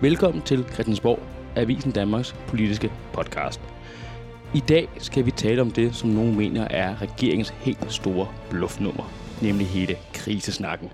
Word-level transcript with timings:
Velkommen 0.00 0.42
til 0.42 0.64
Christiansborg, 0.72 1.18
Avisen 1.56 1.92
Danmarks 1.92 2.36
politiske 2.48 2.92
podcast. 3.12 3.60
I 4.54 4.60
dag 4.68 4.88
skal 4.98 5.26
vi 5.26 5.30
tale 5.30 5.62
om 5.62 5.70
det, 5.70 5.94
som 5.94 6.10
nogen 6.10 6.36
mener 6.36 6.68
er 6.68 7.02
regeringens 7.02 7.48
helt 7.48 7.92
store 7.92 8.28
bluffnummer, 8.50 9.12
nemlig 9.42 9.66
hele 9.66 9.96
krisesnakken. 10.14 10.90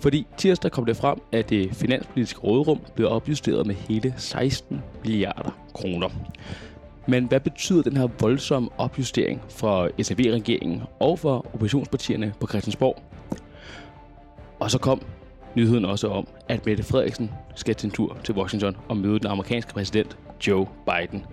Fordi 0.00 0.26
tirsdag 0.36 0.70
kom 0.70 0.84
det 0.84 0.96
frem, 0.96 1.18
at 1.32 1.50
det 1.50 1.74
finanspolitiske 1.74 2.40
råderum 2.40 2.80
blev 2.94 3.08
opjusteret 3.08 3.66
med 3.66 3.74
hele 3.74 4.14
16 4.16 4.82
milliarder 5.04 5.50
kroner. 5.74 6.08
Men 7.06 7.24
hvad 7.24 7.40
betyder 7.40 7.82
den 7.82 7.96
her 7.96 8.08
voldsomme 8.20 8.68
opjustering 8.78 9.42
for 9.48 9.90
SAV-regeringen 10.02 10.82
og 11.00 11.18
for 11.18 11.46
oppositionspartierne 11.54 12.32
på 12.40 12.46
Christiansborg? 12.46 13.02
Og 14.60 14.70
så 14.70 14.78
kom 14.78 15.02
nyheden 15.56 15.84
også 15.84 16.08
om, 16.08 16.26
at 16.48 16.66
Mette 16.66 16.82
Frederiksen 16.82 17.30
skal 17.54 17.74
til 17.74 17.86
en 17.86 17.90
tur 17.90 18.16
til 18.24 18.34
Washington 18.34 18.76
og 18.88 18.96
møde 18.96 19.18
den 19.18 19.26
amerikanske 19.26 19.72
præsident 19.72 20.16
Joe 20.46 20.66
Biden. 20.86 21.24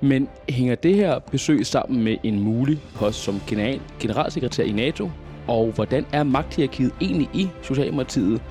Men 0.00 0.28
hænger 0.48 0.74
det 0.74 0.94
her 0.94 1.18
besøg 1.18 1.66
sammen 1.66 2.04
med 2.04 2.16
en 2.22 2.40
mulig 2.40 2.80
post 2.94 3.18
som 3.18 3.40
general, 3.46 3.80
generalsekretær 4.00 4.64
i 4.64 4.72
NATO? 4.72 5.10
Og 5.48 5.72
hvordan 5.72 6.06
er 6.12 6.22
magthierarkiet 6.22 6.92
egentlig 7.00 7.28
i 7.34 7.48
Socialdemokratiet, 7.62 8.42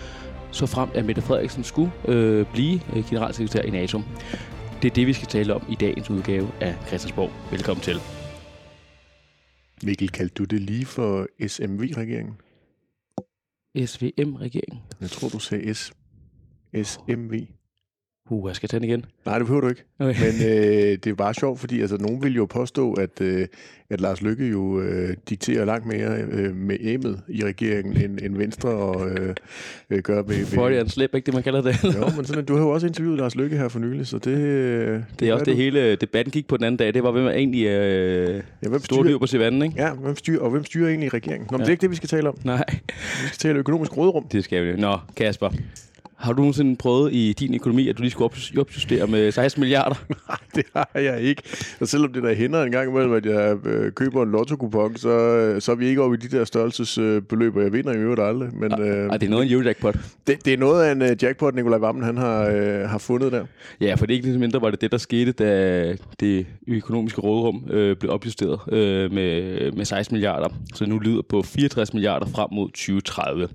så 0.51 0.65
frem 0.65 0.89
at 0.93 1.05
Mette 1.05 1.21
Frederiksen 1.21 1.63
skulle 1.63 1.91
øh, 2.07 2.45
blive 2.53 2.81
øh, 2.95 3.03
generalsekretær 3.09 3.61
i 3.61 3.69
NATO? 3.69 4.01
Det 4.81 4.91
er 4.91 4.95
det, 4.95 5.07
vi 5.07 5.13
skal 5.13 5.27
tale 5.27 5.53
om 5.53 5.63
i 5.69 5.75
dagens 5.75 6.09
udgave 6.09 6.47
af 6.61 6.75
Christiansborg. 6.87 7.31
Velkommen 7.51 7.81
til. 7.81 7.95
Mikkel, 9.83 10.09
kaldte 10.09 10.35
du 10.35 10.43
det 10.43 10.61
lige 10.61 10.85
for 10.85 11.27
SMV-regeringen? 11.47 12.33
SVM-regeringen. 13.77 14.81
Jeg 15.01 15.09
tror, 15.09 15.29
du 15.29 15.39
sagde 15.39 15.73
S. 15.73 15.93
SMV. 16.83 17.33
Uh, 18.29 18.47
jeg 18.49 18.55
skal 18.55 18.69
den 18.71 18.83
igen. 18.83 19.05
Nej, 19.25 19.37
det 19.37 19.47
behøver 19.47 19.61
du 19.61 19.67
ikke. 19.67 19.83
Okay. 19.99 20.19
Men 20.21 20.49
øh, 20.49 20.97
det 21.03 21.07
er 21.07 21.13
bare 21.15 21.33
sjovt, 21.33 21.59
fordi 21.59 21.81
altså, 21.81 21.97
nogen 21.97 22.23
vil 22.23 22.35
jo 22.35 22.45
påstå, 22.45 22.93
at, 22.93 23.21
øh, 23.21 23.47
at 23.89 24.01
Lars 24.01 24.21
Lykke 24.21 24.47
jo 24.47 24.81
øh, 24.81 25.15
dikterer 25.29 25.65
langt 25.65 25.85
mere 25.85 26.17
øh, 26.31 26.55
med 26.55 26.77
æmmet 26.81 27.21
i 27.27 27.43
regeringen, 27.45 27.97
end, 27.97 28.19
end 28.23 28.37
Venstre 28.37 28.69
og 28.69 29.09
øh, 29.09 29.35
øh, 29.89 29.99
gør 29.99 30.23
med... 30.23 30.45
For 30.45 30.69
det 30.69 30.77
er 30.77 30.81
en 30.81 30.89
slip, 30.89 31.15
ikke 31.15 31.25
det, 31.25 31.33
man 31.33 31.43
kalder 31.43 31.61
det? 31.61 31.83
Jo, 31.83 32.05
men 32.15 32.25
sådan, 32.25 32.45
du 32.45 32.53
har 32.55 32.61
jo 32.61 32.69
også 32.69 32.87
interviewet 32.87 33.19
Lars 33.19 33.35
Lykke 33.35 33.57
her 33.57 33.67
for 33.67 33.79
nylig, 33.79 34.07
så 34.07 34.17
det... 34.17 34.37
Øh, 34.37 35.01
Det 35.19 35.29
er 35.29 35.33
også 35.33 35.45
det 35.45 35.53
du. 35.53 35.57
hele 35.57 35.95
debatten 35.95 36.31
gik 36.31 36.47
på 36.47 36.57
den 36.57 36.63
anden 36.65 36.77
dag. 36.79 36.93
Det 36.93 37.03
var, 37.03 37.11
hvem 37.11 37.25
er 37.25 37.31
egentlig 37.31 37.65
øh, 37.65 38.43
Ja, 38.63 38.69
hvem 38.69 38.79
styrer, 38.83 39.03
dyr 39.03 39.17
på 39.17 39.27
savannen, 39.27 39.61
ikke? 39.61 39.75
ja, 39.77 39.93
hvem 39.93 40.15
styrer, 40.15 40.41
og 40.41 40.49
hvem 40.49 40.63
styrer 40.65 40.89
egentlig 40.89 41.13
regeringen? 41.13 41.47
Nå, 41.51 41.57
men 41.57 41.61
Ja. 41.61 41.63
det 41.63 41.69
er 41.69 41.71
ikke 41.71 41.81
det, 41.81 41.91
vi 41.91 41.95
skal 41.95 42.09
tale 42.09 42.29
om. 42.29 42.37
Nej, 42.43 42.63
Vi 42.87 43.27
skal 43.27 43.37
tale 43.37 43.59
økonomisk 43.59 43.97
rådrum. 43.97 44.27
det 44.31 44.43
skal 44.43 44.65
vi. 44.75 44.81
Nå, 44.81 44.97
Kasper. 45.15 45.49
Har 46.19 46.33
du 46.33 46.37
nogensinde 46.37 46.75
prøvet 46.75 47.13
i 47.13 47.33
din 47.39 47.55
økonomi, 47.55 47.89
at 47.89 47.97
du 47.97 48.01
lige 48.01 48.11
skulle 48.11 48.25
op- 48.25 48.59
opjustere 48.59 49.07
med 49.07 49.31
16 49.31 49.59
milliarder? 49.61 49.95
Nej, 50.29 50.37
det 50.55 50.63
har 50.75 50.89
jeg 50.95 51.21
ikke. 51.21 51.41
Og 51.79 51.87
selvom 51.87 52.13
det 52.13 52.23
der 52.23 52.33
hænder 52.33 52.63
en 52.63 52.71
gang 52.71 52.89
imellem, 52.89 53.13
at 53.13 53.25
jeg 53.25 53.57
øh, 53.65 53.91
køber 53.91 54.23
en 54.23 54.31
lotto 54.31 54.71
så, 54.95 55.09
øh, 55.09 55.61
så 55.61 55.71
er 55.71 55.75
vi 55.75 55.87
ikke 55.87 56.01
oppe 56.01 56.17
i 56.17 56.19
de 56.27 56.37
der 56.37 56.45
størrelsesbeløb, 56.45 57.55
og 57.55 57.63
jeg 57.63 57.73
vinder 57.73 57.93
i 57.93 57.97
øvrigt 57.97 58.21
aldrig. 58.21 58.49
Men 58.53 58.81
øh, 58.81 59.09
Ej, 59.09 59.17
det 59.17 59.25
er 59.25 59.29
noget 59.29 59.43
af 59.43 59.47
en 59.47 59.53
Eurojackpot. 59.53 59.95
det, 60.27 60.45
det 60.45 60.53
er 60.53 60.57
noget 60.57 60.83
af 60.83 60.91
en 60.91 61.01
øh, 61.01 61.15
jackpot, 61.21 61.55
Nikolaj 61.55 61.79
Vammen 61.79 62.03
han 62.03 62.17
har, 62.17 62.47
øh, 62.49 62.89
har 62.89 62.97
fundet 62.97 63.31
der. 63.31 63.45
Ja, 63.81 63.93
for 63.95 64.05
det 64.05 64.13
er 64.13 64.15
ikke 64.17 64.27
lidt 64.27 64.39
mindre 64.39 64.61
var 64.61 64.69
det 64.71 64.81
det, 64.81 64.91
der 64.91 64.97
skete, 64.97 65.31
da 65.31 65.95
det 66.19 66.45
økonomiske 66.67 67.21
rådrum 67.21 67.63
øh, 67.69 67.95
blev 67.97 68.11
opjusteret 68.11 68.59
øh, 68.71 69.11
med, 69.11 69.71
med 69.71 69.85
16 69.85 70.15
milliarder. 70.15 70.49
Så 70.73 70.85
nu 70.85 70.99
lyder 70.99 71.21
på 71.29 71.41
64 71.41 71.93
milliarder 71.93 72.25
frem 72.27 72.47
mod 72.51 72.67
2030. 72.67 73.47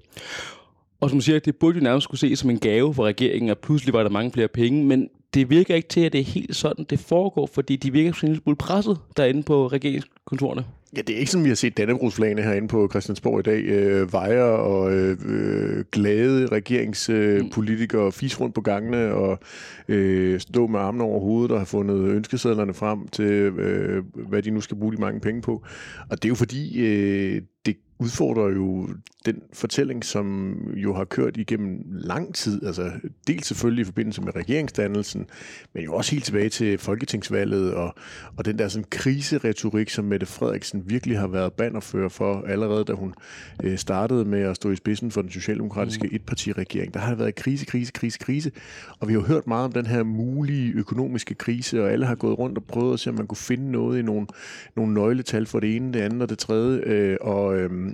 Og 1.00 1.10
som 1.10 1.20
siger, 1.20 1.38
det 1.38 1.56
burde 1.56 1.78
jo 1.78 1.84
nærmest 1.84 2.04
skulle 2.04 2.20
ses 2.20 2.38
som 2.38 2.50
en 2.50 2.58
gave 2.58 2.94
for 2.94 3.04
regeringen, 3.04 3.50
og 3.50 3.58
pludselig 3.58 3.94
var 3.94 4.02
der 4.02 4.10
mange 4.10 4.32
flere 4.32 4.48
penge, 4.48 4.84
men 4.84 5.08
det 5.34 5.50
virker 5.50 5.74
ikke 5.74 5.88
til, 5.88 6.00
at 6.00 6.12
det 6.12 6.20
er 6.20 6.24
helt 6.24 6.56
sådan, 6.56 6.86
det 6.90 7.00
foregår, 7.00 7.48
fordi 7.54 7.76
de 7.76 7.92
virker 7.92 8.12
sådan 8.12 8.28
en 8.28 8.32
lille 8.32 8.42
smule 8.42 8.56
presset 8.56 8.98
derinde 9.16 9.42
på 9.42 9.66
regeringskontorerne. 9.66 10.64
Ja, 10.96 11.02
det 11.02 11.14
er 11.14 11.18
ikke 11.18 11.30
sådan, 11.30 11.44
vi 11.44 11.50
har 11.50 11.56
set 11.56 11.76
Dannebrugsflagene 11.76 12.42
herinde 12.42 12.68
på 12.68 12.88
Christiansborg 12.90 13.40
i 13.40 13.42
dag. 13.42 13.62
Øh, 13.62 14.12
vejer 14.12 14.42
og 14.42 14.92
øh, 14.92 15.84
glade 15.92 16.46
regeringspolitikere 16.46 18.06
øh, 18.06 18.12
fis 18.12 18.40
rundt 18.40 18.54
på 18.54 18.60
gangene 18.60 19.14
og 19.14 19.38
øh, 19.88 20.40
stå 20.40 20.66
med 20.66 20.80
armene 20.80 21.04
over 21.04 21.20
hovedet 21.20 21.50
og 21.50 21.58
have 21.58 21.66
fundet 21.66 21.96
ønskesedlerne 21.96 22.74
frem 22.74 23.08
til, 23.08 23.30
øh, 23.32 24.04
hvad 24.14 24.42
de 24.42 24.50
nu 24.50 24.60
skal 24.60 24.76
bruge 24.76 24.92
de 24.92 25.00
mange 25.00 25.20
penge 25.20 25.42
på. 25.42 25.62
Og 26.10 26.22
det 26.22 26.24
er 26.24 26.28
jo 26.28 26.34
fordi, 26.34 26.86
øh, 26.86 27.42
det 27.66 27.76
udfordrer 28.04 28.48
jo 28.48 28.88
den 29.26 29.42
fortælling, 29.52 30.04
som 30.04 30.56
jo 30.76 30.94
har 30.94 31.04
kørt 31.04 31.36
igennem 31.36 31.82
lang 31.90 32.34
tid. 32.34 32.66
Altså 32.66 32.90
dels 33.26 33.46
selvfølgelig 33.46 33.82
i 33.82 33.84
forbindelse 33.84 34.22
med 34.22 34.36
regeringsdannelsen, 34.36 35.26
men 35.74 35.84
jo 35.84 35.94
også 35.94 36.10
helt 36.10 36.24
tilbage 36.24 36.48
til 36.48 36.78
folketingsvalget 36.78 37.74
og, 37.74 37.94
og 38.36 38.44
den 38.44 38.58
der 38.58 38.68
sådan 38.68 38.84
kriseretorik, 38.90 39.90
som 39.90 40.04
Mette 40.04 40.26
Frederiksen 40.26 40.82
virkelig 40.86 41.18
har 41.18 41.26
været 41.26 41.52
bannerfører 41.52 42.08
for 42.08 42.44
allerede, 42.46 42.84
da 42.84 42.92
hun 42.92 43.14
øh, 43.62 43.78
startede 43.78 44.24
med 44.24 44.40
at 44.40 44.56
stå 44.56 44.70
i 44.70 44.76
spidsen 44.76 45.10
for 45.10 45.22
den 45.22 45.30
socialdemokratiske 45.30 46.08
mm. 46.08 46.16
etpartiregering. 46.16 46.94
Der 46.94 47.00
har 47.00 47.14
været 47.14 47.34
krise, 47.34 47.66
krise, 47.66 47.92
krise, 47.92 48.18
krise, 48.18 48.50
og 49.00 49.08
vi 49.08 49.12
har 49.12 49.20
jo 49.20 49.26
hørt 49.26 49.46
meget 49.46 49.64
om 49.64 49.72
den 49.72 49.86
her 49.86 50.02
mulige 50.02 50.72
økonomiske 50.72 51.34
krise, 51.34 51.82
og 51.84 51.92
alle 51.92 52.06
har 52.06 52.14
gået 52.14 52.38
rundt 52.38 52.58
og 52.58 52.64
prøvet 52.64 52.92
at 52.92 53.00
se, 53.00 53.10
om 53.10 53.16
man 53.16 53.26
kunne 53.26 53.36
finde 53.36 53.72
noget 53.72 53.98
i 53.98 54.02
nogle, 54.02 54.26
nogle 54.76 54.94
nøgletal 54.94 55.46
for 55.46 55.60
det 55.60 55.76
ene, 55.76 55.92
det 55.92 56.00
andet 56.00 56.22
og 56.22 56.28
det 56.28 56.38
tredje, 56.38 56.80
øh, 56.80 57.16
og, 57.20 57.56
øh, 57.56 57.93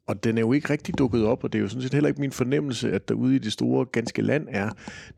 og 0.11 0.23
den 0.23 0.37
er 0.37 0.41
jo 0.41 0.53
ikke 0.53 0.69
rigtig 0.69 0.97
dukket 0.97 1.25
op, 1.25 1.43
og 1.43 1.53
det 1.53 1.59
er 1.59 1.63
jo 1.63 1.67
sådan 1.67 1.81
set 1.81 1.93
heller 1.93 2.07
ikke 2.07 2.21
min 2.21 2.31
fornemmelse, 2.31 2.91
at 2.91 3.09
der 3.09 3.15
ude 3.15 3.35
i 3.35 3.39
det 3.39 3.53
store 3.53 3.85
ganske 3.85 4.21
land 4.21 4.47
er 4.49 4.69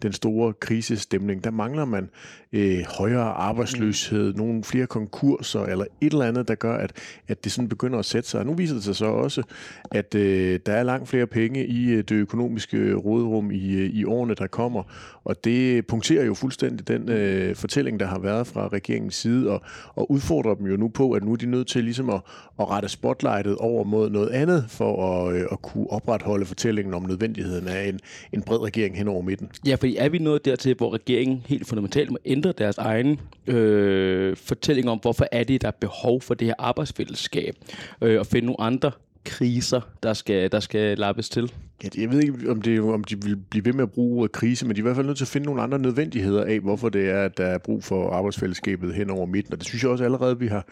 den 0.02 0.14
store 0.14 0.54
krisestemning. 0.54 1.44
Der 1.44 1.52
mangler 1.52 1.86
man 1.86 2.10
øh, 2.54 2.80
højere 2.98 3.32
arbejdsløshed, 3.34 4.34
nogle 4.34 4.64
flere 4.64 4.88
konkurser, 4.88 5.64
eller 5.64 5.86
et 6.02 6.14
eller 6.14 6.26
andet, 6.26 6.48
der 6.48 6.56
gør, 6.56 6.78
at, 6.78 6.92
at 7.28 7.44
det 7.44 7.52
sådan 7.52 7.70
begynder 7.70 8.00
at 8.00 8.06
sætte 8.06 8.30
sig. 8.30 8.40
Og 8.40 8.46
nu 8.46 8.54
viser 8.54 8.76
det 8.76 8.84
sig 8.84 8.96
så 8.96 9.06
også, 9.06 9.44
at 9.92 10.16
øh, 10.16 10.60
der 10.66 10.74
er 10.74 10.84
langt 10.84 11.10
flere 11.10 11.28
penge 11.28 11.66
i 11.66 11.90
øh, 11.90 11.98
det 11.98 12.12
økonomiske 12.12 12.94
råderum 12.94 13.52
i, 13.52 13.76
øh, 13.76 13.90
i 13.90 14.06
årene, 14.06 14.34
der 14.34 14.48
kommer, 14.48 14.84
og 15.24 15.44
det 15.44 15.88
punkterer 15.88 16.26
jo 16.26 16.34
fuldstændig 16.34 16.88
den 16.88 17.10
øh, 17.10 17.56
fortælling, 17.56 18.00
der 18.00 18.06
har 18.06 18.20
været 18.20 18.48
fra 18.48 18.68
regeringens 18.68 19.16
side, 19.16 19.50
og, 19.50 19.62
og 19.96 20.12
udfordrer 20.12 20.56
dem 20.56 20.66
jo 20.66 20.78
nu 20.78 20.88
på, 20.88 21.12
at 21.12 21.24
nu 21.24 21.32
er 21.32 21.36
de 21.36 21.46
nødt 21.46 21.68
til 21.68 21.84
ligesom 21.84 22.10
at, 22.10 22.22
at 22.60 22.70
rette 22.70 22.90
spotlightet 22.90 23.56
over 23.58 23.84
mod 23.84 24.10
noget 24.10 24.30
andet, 24.30 24.66
for 24.68 24.83
at, 24.84 25.36
øh, 25.36 25.46
at 25.52 25.62
kunne 25.62 25.90
opretholde 25.90 26.46
fortællingen 26.46 26.94
om 26.94 27.04
nødvendigheden 27.04 27.68
af 27.68 27.88
en, 27.88 28.00
en 28.34 28.42
bred 28.42 28.60
regering 28.60 28.98
hen 28.98 29.08
over 29.08 29.22
midten. 29.22 29.50
Ja, 29.68 29.76
fordi 29.76 29.98
er 29.98 30.10
vi 30.10 30.20
nået 30.20 30.46
dertil, 30.46 30.76
hvor 30.76 30.94
regeringen 30.94 31.44
helt 31.46 31.68
fundamentalt 31.68 32.12
må 32.12 32.18
ændre 32.26 32.52
deres 32.52 32.78
egen 32.78 33.20
øh, 33.48 34.38
fortælling 34.38 34.90
om, 34.90 35.00
hvorfor 35.02 35.26
er 35.32 35.44
det, 35.44 35.62
der 35.62 35.68
er 35.68 35.72
behov 35.80 36.22
for 36.22 36.34
det 36.34 36.48
her 36.48 36.56
arbejdsfællesskab, 36.60 37.56
øh, 38.02 38.20
og 38.20 38.26
finde 38.26 38.46
nogle 38.46 38.62
andre 38.62 38.92
kriser, 39.26 39.82
der 40.04 40.14
skal, 40.14 40.52
der 40.52 40.60
skal 40.60 40.98
lappes 40.98 41.30
til. 41.30 41.52
Ja, 41.84 41.90
jeg 41.98 42.12
ved 42.12 42.22
ikke, 42.22 42.52
om, 42.52 42.62
det, 42.62 42.80
om 42.80 43.04
de 43.04 43.24
vil 43.24 43.38
blive 43.50 43.66
ved 43.66 43.74
med 43.74 43.84
at 43.84 43.92
bruge 43.92 44.20
ordet 44.20 44.32
krise, 44.32 44.66
men 44.66 44.76
de 44.76 44.80
er 44.80 44.82
i 44.82 44.84
hvert 44.84 44.96
fald 44.96 45.08
nødt 45.08 45.18
til 45.18 45.24
at 45.24 45.30
finde 45.30 45.46
nogle 45.46 45.62
andre 45.62 45.80
nødvendigheder 45.80 46.44
af, 46.44 46.60
hvorfor 46.60 46.90
det 46.90 47.10
er, 47.10 47.22
at 47.22 47.38
der 47.38 47.46
er 47.46 47.58
brug 47.58 47.84
for 47.84 48.10
arbejdsfællesskabet 48.10 48.94
hen 48.94 49.10
over 49.10 49.26
midten. 49.26 49.54
Og 49.54 49.60
det 49.60 49.68
synes 49.68 49.84
jeg 49.84 49.92
også 49.92 50.04
allerede, 50.04 50.40
vi 50.40 50.48
har, 50.48 50.66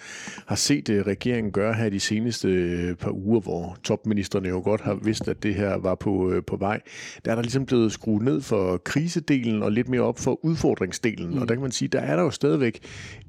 har 0.45 0.55
set 0.55 0.89
uh, 0.89 0.95
regeringen 0.95 1.51
gøre 1.51 1.73
her 1.73 1.89
de 1.89 1.99
seneste 1.99 2.47
uh, 2.89 2.97
par 2.97 3.11
uger, 3.11 3.39
hvor 3.39 3.77
topministerne 3.83 4.49
jo 4.49 4.61
godt 4.63 4.81
har 4.81 4.93
vidst, 4.93 5.27
at 5.27 5.43
det 5.43 5.55
her 5.55 5.77
var 5.77 5.95
på, 5.95 6.09
uh, 6.09 6.43
på 6.47 6.55
vej. 6.55 6.79
Der 7.25 7.31
er 7.31 7.35
der 7.35 7.41
ligesom 7.41 7.65
blevet 7.65 7.91
skruet 7.91 8.23
ned 8.23 8.41
for 8.41 8.77
krisedelen 8.77 9.63
og 9.63 9.71
lidt 9.71 9.89
mere 9.89 10.01
op 10.01 10.19
for 10.19 10.45
udfordringsdelen. 10.45 11.29
Mm. 11.29 11.41
Og 11.41 11.47
der 11.47 11.55
kan 11.55 11.61
man 11.61 11.71
sige, 11.71 11.89
der 11.89 11.99
er 11.99 12.15
der 12.15 12.23
jo 12.23 12.29
stadigvæk 12.29 12.79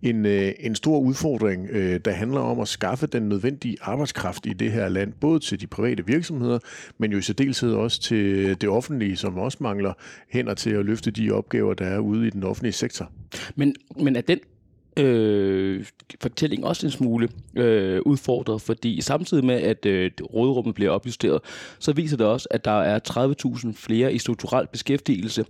en, 0.03 0.27
uh, 0.27 0.49
en 0.61 0.75
stor 0.75 0.99
udfordring, 0.99 1.69
uh, 1.71 1.97
der 2.05 2.11
handler 2.11 2.41
om 2.41 2.61
at 2.61 2.69
skaffe 2.69 3.07
den 3.07 3.23
nødvendige 3.23 3.77
arbejdskraft 3.81 4.47
i 4.47 4.53
det 4.53 4.73
her 4.73 4.89
land, 4.89 5.13
både 5.21 5.41
til 5.41 5.61
de 5.61 5.67
private 5.67 6.07
virksomheder, 6.07 6.59
men 6.99 7.13
jo 7.13 7.19
i 7.19 7.23
særdeleshed 7.23 7.62
også 7.69 8.01
til 8.01 8.57
det 8.61 8.69
offentlige, 8.69 9.17
som 9.17 9.39
også 9.39 9.59
mangler 9.61 9.93
hænder 10.29 10.55
til 10.55 10.71
at 10.71 10.85
løfte 10.85 11.11
de 11.11 11.31
opgaver, 11.31 11.75
der 11.75 11.85
er 11.85 11.99
ude 11.99 12.27
i 12.27 12.31
den 12.31 12.45
offentlige 12.45 12.73
sektor. 12.73 13.11
Men, 13.57 13.75
men 13.97 14.17
er 14.17 14.21
den 14.21 14.39
øh, 14.97 15.85
fortælling 16.21 16.65
også 16.65 16.87
en 16.87 16.91
smule 16.91 17.29
øh, 17.57 18.01
udfordret, 18.07 18.63
fordi 18.63 19.01
samtidig 19.01 19.45
med, 19.45 19.55
at 19.55 19.87
øh, 19.87 20.11
rådrummet 20.35 20.75
bliver 20.75 20.91
opjusteret, 20.91 21.41
så 21.79 21.93
viser 21.93 22.17
det 22.17 22.27
også, 22.27 22.49
at 22.51 22.65
der 22.65 22.83
er 22.83 22.99
30.000 23.67 23.73
flere 23.77 24.15
i 24.15 24.19
strukturel 24.19 24.67
beskæftigelse, 24.67 25.45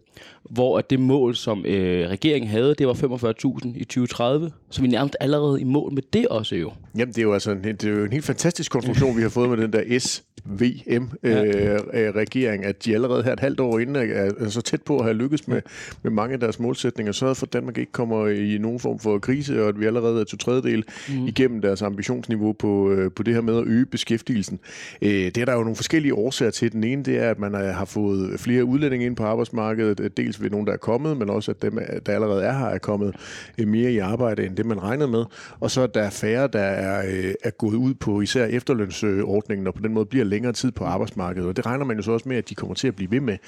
hvor 0.50 0.78
at 0.78 0.90
det 0.90 1.00
mål, 1.00 1.34
som 1.34 1.66
øh, 1.66 2.08
regeringen 2.08 2.50
havde, 2.50 2.74
det 2.74 2.86
var 2.86 2.94
45.000 2.94 3.68
i 3.74 3.84
2030, 3.84 4.52
så 4.72 4.80
vi 4.80 4.86
er 4.86 4.90
nærmest 4.90 5.16
allerede 5.20 5.60
i 5.60 5.64
mål 5.64 5.92
med 5.92 6.02
det 6.12 6.28
også 6.28 6.56
jo. 6.56 6.72
Jamen, 6.94 7.08
det 7.08 7.18
er 7.18 7.22
jo 7.22 7.32
altså 7.32 7.50
en, 7.50 7.64
det 7.64 7.84
er 7.84 7.90
jo 7.90 8.04
en 8.04 8.12
helt 8.12 8.24
fantastisk 8.24 8.72
konstruktion, 8.72 9.16
vi 9.16 9.22
har 9.22 9.28
fået 9.28 9.50
med 9.50 9.56
den 9.56 9.72
der 9.72 9.98
SVM-regering, 9.98 12.64
øh, 12.64 12.68
at 12.68 12.84
de 12.84 12.94
allerede 12.94 13.22
her 13.22 13.32
et 13.32 13.40
halvt 13.40 13.60
år 13.60 13.78
inden 13.78 13.96
er, 13.96 14.30
er 14.38 14.48
så 14.48 14.60
tæt 14.60 14.82
på 14.82 14.98
at 14.98 15.04
have 15.04 15.16
lykkes 15.16 15.48
med, 15.48 15.60
med 16.02 16.10
mange 16.10 16.32
af 16.32 16.40
deres 16.40 16.60
målsætninger, 16.60 17.12
så 17.12 17.34
for 17.34 17.46
at 17.46 17.52
Danmark 17.52 17.78
ikke 17.78 17.92
kommer 17.92 18.28
i 18.28 18.58
nogen 18.58 18.80
form 18.80 18.98
for 18.98 19.18
krise, 19.18 19.62
og 19.62 19.68
at 19.68 19.80
vi 19.80 19.86
allerede 19.86 20.20
er 20.20 20.24
to 20.24 20.36
tredjedel 20.36 20.84
mm. 21.08 21.26
igennem 21.26 21.60
deres 21.60 21.82
ambitionsniveau 21.82 22.52
på, 22.52 22.90
øh, 22.90 23.10
på 23.10 23.22
det 23.22 23.34
her 23.34 23.40
med 23.40 23.58
at 23.58 23.64
øge 23.66 23.86
beskæftigelsen. 23.86 24.58
Øh, 25.02 25.10
det 25.10 25.38
er 25.38 25.44
der 25.44 25.52
jo 25.52 25.60
nogle 25.60 25.76
forskellige 25.76 26.14
årsager 26.14 26.50
til. 26.50 26.72
Den 26.72 26.84
ene, 26.84 27.02
det 27.02 27.18
er, 27.18 27.30
at 27.30 27.38
man 27.38 27.54
har 27.54 27.84
fået 27.84 28.40
flere 28.40 28.64
udlændinge 28.64 29.06
ind 29.06 29.16
på 29.16 29.24
arbejdsmarkedet, 29.24 30.16
dels 30.16 30.42
ved 30.42 30.50
nogen, 30.50 30.66
der 30.66 30.72
er 30.72 30.76
kommet, 30.76 31.16
men 31.16 31.30
også 31.30 31.50
at 31.50 31.62
dem, 31.62 31.78
der 32.06 32.12
allerede 32.12 32.44
er 32.44 32.58
her, 32.58 32.66
er 32.66 32.78
kommet 32.78 33.14
mere 33.58 33.92
i 33.92 33.98
arbejde, 33.98 34.46
end 34.46 34.56
det 34.62 34.68
man 34.68 34.82
regnede 34.82 35.08
med. 35.08 35.24
Og 35.60 35.70
så 35.70 35.86
der 35.86 36.02
er 36.02 36.10
færre, 36.10 36.46
der 36.46 36.60
er, 36.60 37.32
er 37.44 37.50
gået 37.50 37.74
ud 37.74 37.94
på 37.94 38.20
især 38.20 38.46
efterlønsordningen, 38.46 39.66
og 39.66 39.74
på 39.74 39.82
den 39.82 39.94
måde 39.94 40.06
bliver 40.06 40.24
længere 40.24 40.52
tid 40.52 40.70
på 40.70 40.84
arbejdsmarkedet. 40.84 41.48
Og 41.48 41.56
det 41.56 41.66
regner 41.66 41.84
man 41.84 41.96
jo 41.96 42.02
så 42.02 42.12
også 42.12 42.28
med, 42.28 42.36
at 42.36 42.48
de 42.48 42.54
kommer 42.54 42.74
til 42.74 42.88
at 42.88 42.96
blive 42.96 43.10
ved 43.10 43.20
med, 43.20 43.38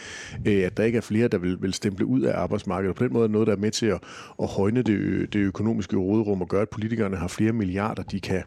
at 0.46 0.76
der 0.76 0.84
ikke 0.84 0.96
er 0.96 1.02
flere, 1.02 1.28
der 1.28 1.38
vil, 1.38 1.62
vil 1.62 1.72
stemple 1.72 2.06
ud 2.06 2.20
af 2.22 2.38
arbejdsmarkedet. 2.38 2.90
Og 2.90 2.96
på 2.96 3.04
den 3.04 3.12
måde 3.12 3.24
er 3.24 3.28
noget, 3.28 3.46
der 3.46 3.52
er 3.52 3.58
med 3.58 3.70
til 3.70 3.86
at, 3.86 4.00
at 4.42 4.48
højne 4.48 4.82
det, 4.82 5.32
det 5.32 5.40
økonomiske 5.40 5.96
råderum 5.96 6.40
og 6.42 6.48
gøre, 6.48 6.62
at 6.62 6.68
politikerne 6.68 7.16
har 7.16 7.28
flere 7.28 7.52
milliarder, 7.52 8.02
de 8.02 8.20
kan 8.20 8.42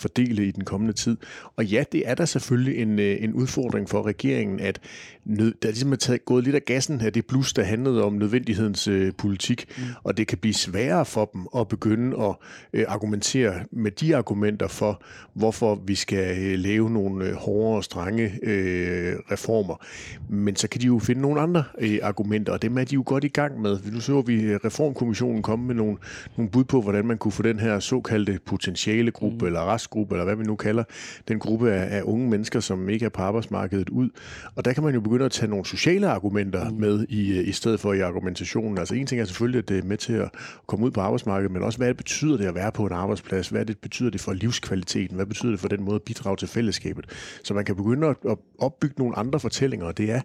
fordele 0.00 0.46
i 0.46 0.50
den 0.50 0.64
kommende 0.64 0.92
tid. 0.92 1.16
Og 1.56 1.64
ja, 1.64 1.84
det 1.92 2.08
er 2.08 2.14
der 2.14 2.24
selvfølgelig 2.24 2.82
en, 2.82 2.98
øh, 2.98 3.22
en 3.22 3.32
udfordring 3.32 3.88
for 3.88 4.06
regeringen, 4.06 4.60
at 4.60 4.80
nød, 5.24 5.54
der 5.62 5.68
ligesom 5.68 5.92
er 5.92 5.96
taget, 5.96 6.24
gået 6.24 6.44
lidt 6.44 6.56
af 6.56 6.64
gassen 6.64 7.00
af 7.00 7.12
det 7.12 7.26
blus, 7.26 7.52
der 7.52 7.62
handlede 7.62 8.04
om 8.04 8.12
nødvendighedens 8.12 8.88
øh, 8.88 9.12
politik, 9.18 9.66
mm. 9.76 9.82
og 10.02 10.16
det 10.16 10.26
kan 10.26 10.38
blive 10.38 10.54
sværere 10.54 11.04
for 11.04 11.30
dem 11.34 11.46
at 11.56 11.68
begynde 11.68 12.09
at 12.12 12.34
øh, 12.72 12.84
argumentere 12.88 13.54
med 13.72 13.90
de 13.90 14.16
argumenter 14.16 14.68
for, 14.68 15.02
hvorfor 15.34 15.74
vi 15.86 15.94
skal 15.94 16.38
øh, 16.38 16.58
lave 16.58 16.90
nogle 16.90 17.24
øh, 17.24 17.34
hårde 17.34 17.76
og 17.76 17.84
strenge 17.84 18.32
øh, 18.42 19.16
reformer. 19.30 19.84
Men 20.28 20.56
så 20.56 20.68
kan 20.68 20.80
de 20.80 20.86
jo 20.86 20.98
finde 20.98 21.22
nogle 21.22 21.40
andre 21.40 21.64
øh, 21.78 21.98
argumenter, 22.02 22.52
og 22.52 22.62
dem 22.62 22.78
er 22.78 22.84
de 22.84 22.94
jo 22.94 23.02
godt 23.06 23.24
i 23.24 23.28
gang 23.28 23.60
med. 23.60 23.78
Nu 23.92 24.00
så 24.00 24.20
vi 24.20 24.56
Reformkommissionen 24.56 25.42
komme 25.42 25.66
med 25.66 25.74
nogle, 25.74 25.96
nogle 26.36 26.50
bud 26.50 26.64
på, 26.64 26.80
hvordan 26.80 27.04
man 27.04 27.18
kunne 27.18 27.32
få 27.32 27.42
den 27.42 27.58
her 27.58 27.80
såkaldte 27.80 28.38
potentiale 28.46 29.10
gruppe, 29.10 29.38
mm. 29.40 29.46
eller 29.46 29.74
restgruppe, 29.74 30.14
eller 30.14 30.24
hvad 30.24 30.36
vi 30.36 30.44
nu 30.44 30.56
kalder 30.56 30.84
den 31.28 31.38
gruppe 31.38 31.72
af, 31.72 31.96
af 31.98 32.02
unge 32.02 32.30
mennesker, 32.30 32.60
som 32.60 32.88
ikke 32.88 33.04
er 33.04 33.08
på 33.08 33.22
arbejdsmarkedet 33.22 33.88
ud. 33.88 34.10
Og 34.54 34.64
der 34.64 34.72
kan 34.72 34.82
man 34.84 34.94
jo 34.94 35.00
begynde 35.00 35.24
at 35.24 35.30
tage 35.30 35.50
nogle 35.50 35.64
sociale 35.64 36.08
argumenter 36.08 36.70
mm. 36.70 36.76
med 36.76 37.06
i, 37.08 37.40
i 37.40 37.52
stedet 37.52 37.80
for 37.80 37.92
i 37.92 38.00
argumentationen. 38.00 38.78
Altså 38.78 38.94
en 38.94 39.06
ting 39.06 39.20
er 39.20 39.24
selvfølgelig, 39.24 39.58
at 39.58 39.68
det 39.68 39.78
er 39.78 39.82
med 39.82 39.96
til 39.96 40.12
at 40.12 40.30
komme 40.66 40.86
ud 40.86 40.90
på 40.90 41.00
arbejdsmarkedet, 41.00 41.52
men 41.52 41.62
også 41.62 41.78
hvad 41.78 41.94
betyder 42.00 42.36
det 42.36 42.46
at 42.46 42.54
være 42.54 42.72
på 42.72 42.86
en 42.86 42.92
arbejdsplads? 42.92 43.48
Hvad 43.48 43.64
det 43.64 43.78
betyder 43.78 44.10
det 44.10 44.20
for 44.20 44.32
livskvaliteten? 44.32 45.16
Hvad 45.16 45.26
betyder 45.26 45.50
det 45.50 45.60
for 45.60 45.68
den 45.68 45.82
måde 45.82 45.94
at 45.94 46.02
bidrage 46.02 46.36
til 46.36 46.48
fællesskabet? 46.48 47.06
Så 47.44 47.54
man 47.54 47.64
kan 47.64 47.76
begynde 47.76 48.06
at, 48.06 48.16
opbygge 48.58 48.94
nogle 48.98 49.18
andre 49.18 49.40
fortællinger, 49.40 49.86
og 49.86 49.98
det 49.98 50.10
er, 50.10 50.20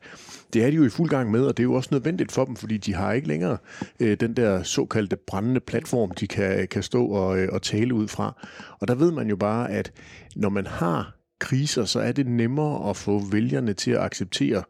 det 0.53 0.63
er 0.63 0.69
de 0.69 0.75
jo 0.75 0.85
i 0.85 0.89
fuld 0.89 1.09
gang 1.09 1.31
med, 1.31 1.41
og 1.41 1.57
det 1.57 1.63
er 1.63 1.67
jo 1.67 1.73
også 1.73 1.89
nødvendigt 1.91 2.31
for 2.31 2.45
dem, 2.45 2.55
fordi 2.55 2.77
de 2.77 2.93
har 2.93 3.13
ikke 3.13 3.27
længere 3.27 3.57
øh, 3.99 4.17
den 4.19 4.33
der 4.33 4.63
såkaldte 4.63 5.15
brændende 5.15 5.59
platform, 5.59 6.11
de 6.11 6.27
kan, 6.27 6.67
kan 6.67 6.83
stå 6.83 7.05
og, 7.05 7.39
øh, 7.39 7.49
og 7.51 7.61
tale 7.61 7.93
ud 7.93 8.07
fra. 8.07 8.45
Og 8.79 8.87
der 8.87 8.95
ved 8.95 9.11
man 9.11 9.29
jo 9.29 9.35
bare, 9.35 9.71
at 9.71 9.91
når 10.35 10.49
man 10.49 10.67
har 10.67 11.15
kriser, 11.39 11.85
så 11.85 11.99
er 11.99 12.11
det 12.11 12.27
nemmere 12.27 12.89
at 12.89 12.97
få 12.97 13.19
vælgerne 13.31 13.73
til 13.73 13.91
at 13.91 14.01
acceptere 14.01 14.63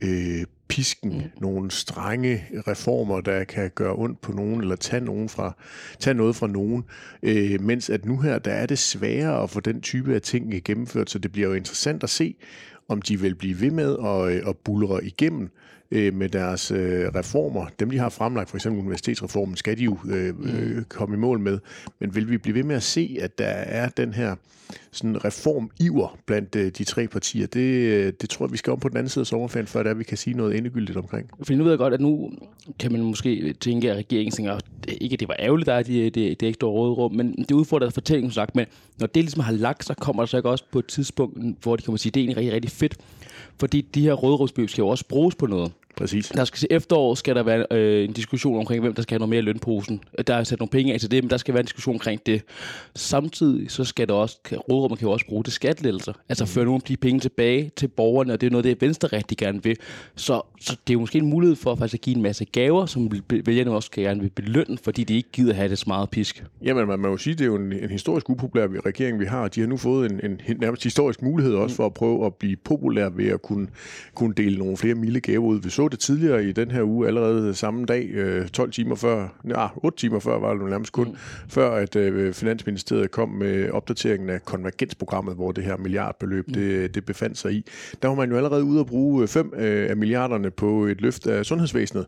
øh, 0.00 0.44
pisken, 0.70 1.12
mm. 1.12 1.40
nogle 1.40 1.70
strenge 1.70 2.44
reformer, 2.66 3.20
der 3.20 3.44
kan 3.44 3.70
gøre 3.74 3.94
ondt 3.96 4.20
på 4.20 4.32
nogen, 4.32 4.60
eller 4.60 4.76
tage, 4.76 5.04
nogen 5.04 5.28
fra, 5.28 5.56
tage 5.98 6.14
noget 6.14 6.36
fra 6.36 6.46
nogen. 6.46 6.84
Øh, 7.22 7.60
mens 7.60 7.90
at 7.90 8.04
nu 8.04 8.20
her, 8.20 8.38
der 8.38 8.52
er 8.52 8.66
det 8.66 8.78
sværere 8.78 9.42
at 9.42 9.50
få 9.50 9.60
den 9.60 9.80
type 9.80 10.14
af 10.14 10.22
ting 10.22 10.64
gennemført, 10.64 11.10
så 11.10 11.18
det 11.18 11.32
bliver 11.32 11.48
jo 11.48 11.54
interessant 11.54 12.02
at 12.02 12.10
se, 12.10 12.34
om 12.88 13.02
de 13.02 13.20
vil 13.20 13.34
blive 13.34 13.60
ved 13.60 13.70
med 13.70 13.96
at, 14.04 14.36
øh, 14.36 14.48
at 14.48 14.56
bulre 14.56 15.04
igennem 15.04 15.50
øh, 15.90 16.14
med 16.14 16.28
deres 16.28 16.70
øh, 16.70 17.08
reformer. 17.14 17.66
Dem, 17.80 17.90
de 17.90 17.98
har 17.98 18.08
fremlagt, 18.08 18.50
for 18.50 18.56
eksempel 18.56 18.80
universitetsreformen, 18.80 19.56
skal 19.56 19.78
de 19.78 19.84
jo 19.84 19.98
øh, 20.10 20.38
mm. 20.38 20.50
øh, 20.50 20.84
komme 20.84 21.16
i 21.16 21.18
mål 21.18 21.40
med. 21.40 21.58
Men 21.98 22.14
vil 22.14 22.30
vi 22.30 22.38
blive 22.38 22.54
ved 22.54 22.62
med 22.62 22.76
at 22.76 22.82
se, 22.82 23.18
at 23.20 23.38
der 23.38 23.44
er 23.46 23.88
den 23.88 24.14
her 24.14 24.34
sådan 24.92 25.24
reformiver 25.24 26.18
blandt 26.26 26.56
øh, 26.56 26.72
de 26.78 26.84
tre 26.84 27.06
partier? 27.06 27.46
Det, 27.46 27.60
øh, 27.60 28.12
det 28.20 28.30
tror 28.30 28.46
jeg, 28.46 28.52
vi 28.52 28.56
skal 28.56 28.72
om 28.72 28.80
på 28.80 28.88
den 28.88 28.96
anden 28.96 29.08
side 29.08 29.22
af 29.22 29.26
sommerferien, 29.26 29.66
før 29.66 29.82
det 29.82 29.90
er, 29.90 29.94
vi 29.94 30.04
kan 30.04 30.16
sige 30.16 30.36
noget 30.36 30.56
endegyldigt 30.56 30.98
omkring. 30.98 31.30
For 31.42 31.54
nu 31.54 31.62
ved 31.62 31.72
jeg 31.72 31.78
godt, 31.78 31.94
at 31.94 32.00
nu 32.00 32.30
kan 32.78 32.92
man 32.92 33.02
måske 33.02 33.52
tænke, 33.52 33.90
at 33.90 33.96
regeringen 33.96 34.32
tænker, 34.32 34.58
ikke 34.88 35.14
at 35.14 35.20
det 35.20 35.28
var 35.28 35.36
ærgerligt, 35.38 35.66
der 35.66 35.74
er 35.74 35.82
det, 35.82 36.14
det, 36.14 36.40
det 36.40 36.48
ekstra 36.48 36.66
råderum, 36.66 37.12
men 37.12 37.34
det 37.48 37.52
udfordrer 37.52 37.90
fortællingen, 37.90 38.32
sagt, 38.32 38.56
men 38.56 38.66
når 38.98 39.06
det 39.06 39.22
ligesom 39.22 39.42
har 39.42 39.52
lagt, 39.52 39.84
så 39.84 39.94
kommer 39.94 40.22
der 40.22 40.26
så 40.26 40.36
ikke 40.36 40.48
også 40.48 40.64
på 40.72 40.78
et 40.78 40.86
tidspunkt, 40.86 41.62
hvor 41.62 41.76
de 41.76 41.82
kommer 41.82 41.96
at 41.96 42.00
sige, 42.00 42.10
at 42.10 42.14
det 42.14 42.20
er 42.20 42.22
egentlig 42.22 42.36
rigtig, 42.36 42.54
rigtig 42.54 42.70
fedt, 42.70 42.96
fordi 43.60 43.80
de 43.80 44.02
her 44.02 44.12
råderumsbeløb 44.12 44.68
skal 44.68 44.82
jo 44.82 44.88
også 44.88 45.04
bruges 45.08 45.34
på 45.34 45.46
noget. 45.46 45.72
Præcis. 46.00 46.28
Der 46.28 46.44
skal, 46.44 46.66
efterår 46.70 47.14
skal 47.14 47.34
der 47.34 47.42
være 47.42 47.66
øh, 47.70 48.04
en 48.04 48.12
diskussion 48.12 48.58
omkring, 48.58 48.80
hvem 48.80 48.94
der 48.94 49.02
skal 49.02 49.14
have 49.14 49.18
noget 49.18 49.30
mere 49.30 49.38
i 49.38 49.42
lønposen. 49.42 50.00
Der 50.26 50.34
er 50.34 50.44
sat 50.44 50.58
nogle 50.58 50.70
penge 50.70 50.94
af 50.94 51.00
til 51.00 51.10
det, 51.10 51.24
men 51.24 51.30
der 51.30 51.36
skal 51.36 51.54
være 51.54 51.60
en 51.60 51.64
diskussion 51.64 51.94
omkring 51.94 52.20
det. 52.26 52.42
Samtidig 52.96 53.70
så 53.70 53.84
skal 53.84 54.08
der 54.08 54.14
også, 54.14 54.38
rådrummet 54.52 54.98
kan 54.98 55.08
jo 55.08 55.12
også 55.12 55.26
bruge 55.26 55.44
til 55.44 55.52
skattelettelser. 55.52 56.12
Altså 56.28 56.44
mm. 56.44 56.48
føre 56.48 56.64
nogle 56.64 56.76
af 56.76 56.82
de 56.82 56.96
penge 56.96 57.20
tilbage 57.20 57.70
til 57.76 57.88
borgerne, 57.88 58.32
og 58.32 58.40
det 58.40 58.46
er 58.46 58.50
noget, 58.50 58.64
det 58.64 58.82
Venstre 58.82 59.08
rigtig 59.08 59.38
gerne 59.38 59.62
vil. 59.62 59.76
Så, 60.16 60.42
så 60.60 60.76
det 60.86 60.92
er 60.92 60.94
jo 60.94 61.00
måske 61.00 61.18
en 61.18 61.26
mulighed 61.26 61.56
for 61.56 61.74
faktisk 61.74 61.94
at 61.94 62.00
give 62.00 62.16
en 62.16 62.22
masse 62.22 62.44
gaver, 62.44 62.86
som 62.86 63.10
vælgerne 63.44 63.70
også 63.70 63.90
gerne 63.90 64.20
vil 64.20 64.30
belønne, 64.30 64.78
fordi 64.84 65.04
de 65.04 65.16
ikke 65.16 65.28
gider 65.32 65.54
have 65.54 65.68
det 65.68 65.78
så 65.78 65.84
meget 65.86 66.10
pisk. 66.10 66.44
Jamen, 66.62 66.86
man 66.86 66.98
må 66.98 67.08
jo 67.08 67.16
sige, 67.16 67.34
det 67.34 67.40
er 67.40 67.46
jo 67.46 67.56
en, 67.56 67.72
en 67.72 67.90
historisk 67.90 68.30
upopulær 68.30 68.66
regering, 68.86 69.20
vi 69.20 69.24
har. 69.24 69.48
De 69.48 69.60
har 69.60 69.68
nu 69.68 69.76
fået 69.76 70.10
en, 70.10 70.20
en, 70.24 70.40
en 70.48 70.56
nærmest 70.60 70.84
historisk 70.84 71.22
mulighed 71.22 71.54
også 71.54 71.72
mm. 71.72 71.76
for 71.76 71.86
at 71.86 71.94
prøve 71.94 72.26
at 72.26 72.34
blive 72.34 72.56
populær 72.56 73.08
ved 73.08 73.28
at 73.28 73.42
kunne, 73.42 73.68
kunne 74.14 74.34
dele 74.36 74.58
nogle 74.58 74.76
flere 74.76 74.94
milde 74.94 75.20
gaver 75.20 75.44
ud. 75.44 75.60
Vi 75.62 75.70
så 75.70 75.88
det 75.90 75.98
tidligere 75.98 76.44
i 76.44 76.52
den 76.52 76.70
her 76.70 76.82
uge, 76.82 77.06
allerede 77.06 77.54
samme 77.54 77.86
dag, 77.86 78.10
12 78.52 78.68
øh, 78.68 78.72
timer 78.72 78.94
før, 78.94 79.28
ja, 79.48 79.66
8 79.76 79.98
timer 79.98 80.18
før 80.18 80.38
var 80.38 80.54
det 80.54 80.70
nærmest 80.70 80.92
kun, 80.92 81.08
mm. 81.08 81.16
før 81.48 81.70
at 81.70 81.96
øh, 81.96 82.34
Finansministeriet 82.34 83.10
kom 83.10 83.28
med 83.28 83.70
opdateringen 83.70 84.30
af 84.30 84.44
konvergensprogrammet, 84.44 85.34
hvor 85.34 85.52
det 85.52 85.64
her 85.64 85.76
milliardbeløb 85.76 86.48
mm. 86.48 86.54
det, 86.54 86.94
det 86.94 87.04
befandt 87.04 87.38
sig 87.38 87.52
i. 87.52 87.64
Der 88.02 88.08
var 88.08 88.14
man 88.14 88.30
jo 88.30 88.36
allerede 88.36 88.64
ude 88.64 88.80
at 88.80 88.86
bruge 88.86 89.28
5 89.28 89.52
øh, 89.56 89.90
af 89.90 89.96
milliarderne 89.96 90.50
på 90.50 90.84
et 90.84 91.00
løft 91.00 91.26
af 91.26 91.46
sundhedsvæsenet. 91.46 92.06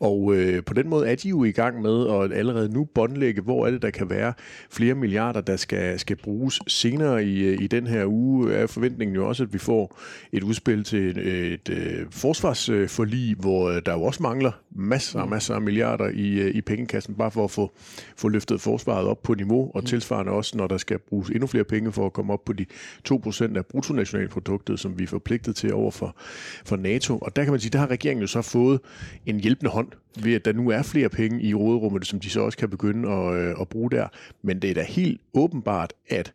Og 0.00 0.34
øh, 0.34 0.64
på 0.64 0.74
den 0.74 0.88
måde 0.88 1.08
er 1.08 1.14
de 1.14 1.28
jo 1.28 1.44
i 1.44 1.50
gang 1.50 1.82
med 1.82 2.08
at 2.08 2.38
allerede 2.38 2.68
nu 2.68 2.84
båndlægge, 2.84 3.42
hvor 3.42 3.66
er 3.66 3.70
det, 3.70 3.82
der 3.82 3.90
kan 3.90 4.10
være 4.10 4.32
flere 4.70 4.94
milliarder, 4.94 5.40
der 5.40 5.56
skal, 5.56 5.98
skal 5.98 6.16
bruges 6.16 6.60
senere 6.66 7.24
i, 7.24 7.54
i 7.54 7.66
den 7.66 7.86
her 7.86 8.06
uge. 8.06 8.52
Er 8.52 8.66
forventningen 8.66 9.14
jo 9.14 9.28
også, 9.28 9.42
at 9.42 9.52
vi 9.52 9.58
får 9.58 9.98
et 10.32 10.42
udspil 10.42 10.84
til 10.84 11.10
et, 11.10 11.18
et, 11.18 11.68
et 11.68 12.06
forsvarsforlig, 12.10 13.36
hvor 13.38 13.70
der 13.70 13.92
jo 13.92 14.02
også 14.02 14.22
mangler 14.22 14.52
masser 14.70 15.20
og 15.20 15.28
masser 15.28 15.54
af 15.54 15.62
milliarder 15.62 16.08
i, 16.08 16.50
i 16.50 16.60
pengekassen, 16.60 17.14
bare 17.14 17.30
for 17.30 17.44
at 17.44 17.50
få, 17.50 17.72
få 18.16 18.28
løftet 18.28 18.60
forsvaret 18.60 19.06
op 19.06 19.22
på 19.22 19.34
niveau, 19.34 19.70
og 19.74 19.80
mm. 19.80 19.86
tilsvarende 19.86 20.32
også, 20.32 20.56
når 20.56 20.66
der 20.66 20.78
skal 20.78 20.98
bruges 20.98 21.30
endnu 21.30 21.46
flere 21.46 21.64
penge 21.64 21.92
for 21.92 22.06
at 22.06 22.12
komme 22.12 22.32
op 22.32 22.44
på 22.44 22.52
de 22.52 22.66
2% 23.12 23.56
af 23.56 23.66
bruttonationalproduktet, 23.66 24.80
som 24.80 24.98
vi 24.98 25.04
er 25.04 25.08
forpligtet 25.08 25.56
til 25.56 25.74
over 25.74 25.90
for, 25.90 26.16
for 26.64 26.76
NATO. 26.76 27.18
Og 27.18 27.36
der 27.36 27.44
kan 27.44 27.52
man 27.52 27.60
sige, 27.60 27.70
der 27.70 27.78
har 27.78 27.90
regeringen 27.90 28.20
jo 28.20 28.26
så 28.26 28.42
fået 28.42 28.80
en 29.26 29.40
hjælpende 29.40 29.70
hånd 29.70 29.87
ved 30.22 30.34
at 30.34 30.44
der 30.44 30.52
nu 30.52 30.70
er 30.70 30.82
flere 30.82 31.08
penge 31.08 31.42
i 31.42 31.54
råderummet, 31.54 32.06
som 32.06 32.20
de 32.20 32.30
så 32.30 32.40
også 32.40 32.58
kan 32.58 32.70
begynde 32.70 33.10
at, 33.10 33.34
øh, 33.34 33.54
at 33.60 33.68
bruge 33.68 33.90
der. 33.90 34.08
Men 34.42 34.62
det 34.62 34.70
er 34.70 34.74
da 34.74 34.82
helt 34.82 35.20
åbenbart, 35.34 35.92
at 36.08 36.32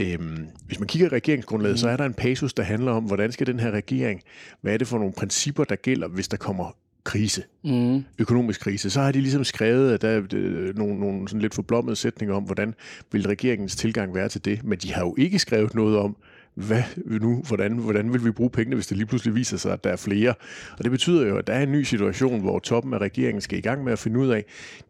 Øhm, 0.00 0.46
hvis 0.66 0.78
man 0.78 0.86
kigger 0.86 1.06
i 1.08 1.10
regeringsgrundlaget, 1.10 1.74
mm. 1.74 1.78
så 1.78 1.88
er 1.88 1.96
der 1.96 2.04
en 2.04 2.14
passus, 2.14 2.54
der 2.54 2.62
handler 2.62 2.92
om, 2.92 3.04
hvordan 3.04 3.32
skal 3.32 3.46
den 3.46 3.60
her 3.60 3.70
regering, 3.70 4.22
hvad 4.60 4.74
er 4.74 4.78
det 4.78 4.86
for 4.86 4.98
nogle 4.98 5.12
principper, 5.12 5.64
der 5.64 5.76
gælder, 5.76 6.08
hvis 6.08 6.28
der 6.28 6.36
kommer 6.36 6.76
krise, 7.04 7.42
mm. 7.64 8.04
økonomisk 8.18 8.60
krise, 8.60 8.90
så 8.90 9.00
har 9.00 9.12
de 9.12 9.20
ligesom 9.20 9.44
skrevet, 9.44 9.92
at 9.92 10.02
der 10.02 10.08
er 10.08 10.22
øh, 10.34 10.78
nogle, 10.78 11.00
nogle 11.00 11.28
sådan 11.28 11.40
lidt 11.40 11.54
forblommede 11.54 11.96
sætninger 11.96 12.34
om, 12.34 12.42
hvordan 12.42 12.74
vil 13.12 13.26
regeringens 13.26 13.76
tilgang 13.76 14.14
være 14.14 14.28
til 14.28 14.44
det, 14.44 14.64
men 14.64 14.78
de 14.78 14.92
har 14.92 15.00
jo 15.00 15.14
ikke 15.18 15.38
skrevet 15.38 15.74
noget 15.74 15.98
om, 15.98 16.16
hvad 16.66 16.82
nu, 17.20 17.42
hvordan, 17.48 17.72
hvordan 17.72 18.12
vil 18.12 18.24
vi 18.24 18.30
bruge 18.30 18.50
pengene, 18.50 18.76
hvis 18.76 18.86
det 18.86 18.96
lige 18.96 19.06
pludselig 19.06 19.34
viser 19.34 19.56
sig, 19.56 19.72
at 19.72 19.84
der 19.84 19.90
er 19.90 19.96
flere. 19.96 20.34
Og 20.78 20.84
det 20.84 20.90
betyder 20.90 21.26
jo, 21.26 21.36
at 21.36 21.46
der 21.46 21.52
er 21.52 21.62
en 21.62 21.72
ny 21.72 21.82
situation, 21.82 22.40
hvor 22.40 22.58
toppen 22.58 22.94
af 22.94 22.98
regeringen 22.98 23.40
skal 23.40 23.58
i 23.58 23.60
gang 23.60 23.84
med 23.84 23.92
at 23.92 23.98
finde 23.98 24.20
ud 24.20 24.28
af, 24.28 24.44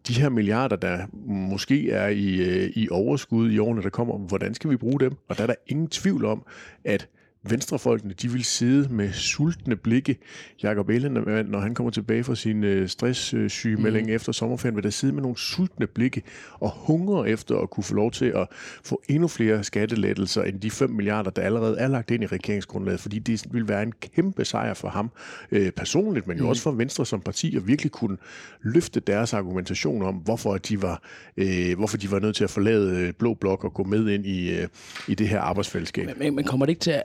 de 0.08 0.12
her 0.12 0.28
milliarder, 0.28 0.76
der 0.76 0.98
måske 1.26 1.90
er 1.90 2.08
i, 2.08 2.36
øh, 2.36 2.70
i 2.74 2.88
overskud 2.90 3.50
i 3.50 3.58
årene, 3.58 3.82
der 3.82 3.90
kommer, 3.90 4.18
hvordan 4.18 4.54
skal 4.54 4.70
vi 4.70 4.76
bruge 4.76 5.00
dem? 5.00 5.12
Og 5.28 5.36
der 5.36 5.42
er 5.42 5.46
der 5.46 5.54
ingen 5.66 5.88
tvivl 5.88 6.24
om, 6.24 6.42
at 6.84 7.08
venstrefolkene, 7.50 8.14
de 8.22 8.28
vil 8.28 8.44
sidde 8.44 8.94
med 8.94 9.12
sultne 9.12 9.76
blikke. 9.76 10.18
Jakob 10.62 10.88
Ellemann, 10.88 11.48
når 11.48 11.60
han 11.60 11.74
kommer 11.74 11.90
tilbage 11.90 12.24
fra 12.24 12.34
sin 12.34 12.64
øh, 12.64 12.88
stresssygemelding 12.88 14.06
mm. 14.06 14.12
efter 14.12 14.32
sommerferien, 14.32 14.76
vil 14.76 14.84
der 14.84 14.90
sidde 14.90 15.12
med 15.12 15.22
nogle 15.22 15.38
sultne 15.38 15.86
blikke 15.86 16.22
og 16.52 16.70
hungre 16.70 17.28
efter 17.28 17.58
at 17.58 17.70
kunne 17.70 17.84
få 17.84 17.94
lov 17.94 18.10
til 18.10 18.24
at 18.24 18.46
få 18.84 19.02
endnu 19.08 19.28
flere 19.28 19.64
skattelettelser 19.64 20.42
end 20.42 20.60
de 20.60 20.70
5 20.70 20.90
milliarder, 20.90 21.30
der 21.30 21.42
allerede 21.42 21.78
er 21.78 21.88
lagt 21.88 22.10
ind 22.10 22.22
i 22.22 22.26
regeringsgrundlaget, 22.26 23.00
fordi 23.00 23.18
det 23.18 23.44
vil 23.50 23.68
være 23.68 23.82
en 23.82 23.92
kæmpe 23.92 24.44
sejr 24.44 24.74
for 24.74 24.88
ham 24.88 25.10
øh, 25.52 25.70
personligt, 25.70 26.26
men 26.26 26.38
jo 26.38 26.42
mm. 26.42 26.48
også 26.48 26.62
for 26.62 26.70
Venstre 26.70 27.06
som 27.06 27.20
parti 27.20 27.56
at 27.56 27.66
virkelig 27.66 27.92
kunne 27.92 28.16
løfte 28.62 29.00
deres 29.00 29.34
argumentation 29.34 30.02
om, 30.02 30.14
hvorfor 30.14 30.58
de 30.58 30.82
var, 30.82 31.02
øh, 31.36 31.76
hvorfor 31.76 31.96
de 31.96 32.10
var 32.10 32.18
nødt 32.18 32.36
til 32.36 32.44
at 32.44 32.50
forlade 32.50 32.96
øh, 32.96 33.12
Blå 33.12 33.34
Blok 33.34 33.64
og 33.64 33.74
gå 33.74 33.84
med 33.84 34.08
ind 34.08 34.26
i, 34.26 34.50
øh, 34.50 34.68
i 35.08 35.14
det 35.14 35.28
her 35.28 35.40
arbejdsfællesskab. 35.40 36.06
Men, 36.06 36.18
men, 36.18 36.34
men 36.34 36.44
kommer 36.44 36.66
det 36.66 36.70
ikke 36.70 36.80
til 36.80 36.90
at 36.90 37.02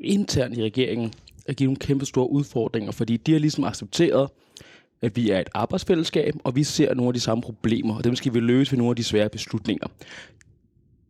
internt 0.00 0.58
i 0.58 0.62
regeringen 0.62 1.12
at 1.46 1.56
give 1.56 1.66
nogle 1.66 1.76
kæmpe 1.76 2.06
store 2.06 2.30
udfordringer, 2.30 2.92
fordi 2.92 3.16
de 3.16 3.32
har 3.32 3.38
ligesom 3.38 3.64
accepteret, 3.64 4.28
at 5.02 5.16
vi 5.16 5.30
er 5.30 5.40
et 5.40 5.48
arbejdsfællesskab, 5.54 6.34
og 6.44 6.56
vi 6.56 6.64
ser 6.64 6.94
nogle 6.94 7.08
af 7.08 7.14
de 7.14 7.20
samme 7.20 7.42
problemer, 7.42 7.96
og 7.96 8.04
dem 8.04 8.16
skal 8.16 8.34
vi 8.34 8.40
løse 8.40 8.72
ved 8.72 8.78
nogle 8.78 8.90
af 8.90 8.96
de 8.96 9.04
svære 9.04 9.28
beslutninger. 9.28 9.86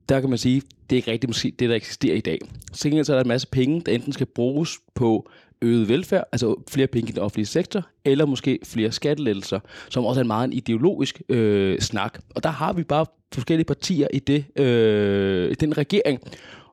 Der 0.09 0.21
kan 0.21 0.29
man 0.29 0.39
sige, 0.39 0.63
det 0.91 0.97
er 0.97 0.99
ikke 0.99 1.11
rigtigt 1.11 1.29
måske 1.29 1.53
det, 1.59 1.69
der 1.69 1.75
eksisterer 1.75 2.17
i 2.17 2.21
dag. 2.21 2.39
Så 2.73 2.89
er 2.89 3.03
der 3.03 3.21
en 3.21 3.29
masse 3.29 3.49
penge, 3.49 3.81
der 3.87 3.93
enten 3.93 4.13
skal 4.13 4.27
bruges 4.27 4.79
på 4.95 5.31
øget 5.63 5.89
velfærd, 5.89 6.25
altså 6.33 6.55
flere 6.69 6.87
penge 6.87 7.09
i 7.09 7.13
den 7.13 7.23
offentlige 7.23 7.47
sektor, 7.47 7.87
eller 8.05 8.27
måske 8.27 8.59
flere 8.65 8.93
skattelettelser, 8.93 9.61
som 9.91 10.05
også 10.05 10.21
er 10.21 10.23
en 10.23 10.27
meget 10.27 10.45
en 10.45 10.53
ideologisk 10.53 11.23
øh, 11.29 11.81
snak. 11.81 12.19
Og 12.35 12.43
der 12.43 12.51
har 12.51 12.73
vi 12.73 12.83
bare 12.83 13.07
forskellige 13.33 13.65
partier 13.65 14.09
i 14.13 14.19
det, 14.19 14.45
øh, 14.57 15.51
i 15.51 15.55
den 15.55 15.79
regering. 15.79 16.21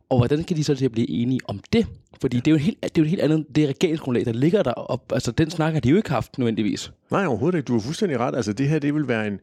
Og 0.09 0.17
hvordan 0.17 0.43
kan 0.43 0.57
de 0.57 0.63
så 0.63 0.75
til 0.75 0.85
at 0.85 0.91
blive 0.91 1.09
enige 1.09 1.39
om 1.47 1.59
det? 1.73 1.87
Fordi 2.21 2.37
det 2.37 2.47
er 2.47 2.51
jo, 2.51 2.57
helt, 2.57 2.83
det 2.83 2.89
er 2.89 3.01
jo 3.01 3.03
et 3.03 3.09
helt 3.09 3.21
andet 3.21 3.45
det 3.55 3.69
regeringsgrundlag, 3.69 4.25
der 4.25 4.33
ligger 4.33 4.63
der. 4.63 4.71
Og, 4.71 5.01
altså, 5.13 5.31
den 5.31 5.49
snak 5.49 5.73
har 5.73 5.79
de 5.79 5.89
jo 5.89 5.97
ikke 5.97 6.09
haft 6.09 6.37
nødvendigvis. 6.37 6.91
Nej, 7.11 7.25
overhovedet 7.25 7.57
ikke. 7.57 7.67
Du 7.67 7.73
har 7.73 7.79
fuldstændig 7.79 8.19
ret. 8.19 8.35
Altså, 8.35 8.53
det 8.53 8.69
her 8.69 8.79
det 8.79 8.93
vil 8.93 9.07
være 9.07 9.27
en, 9.27 9.39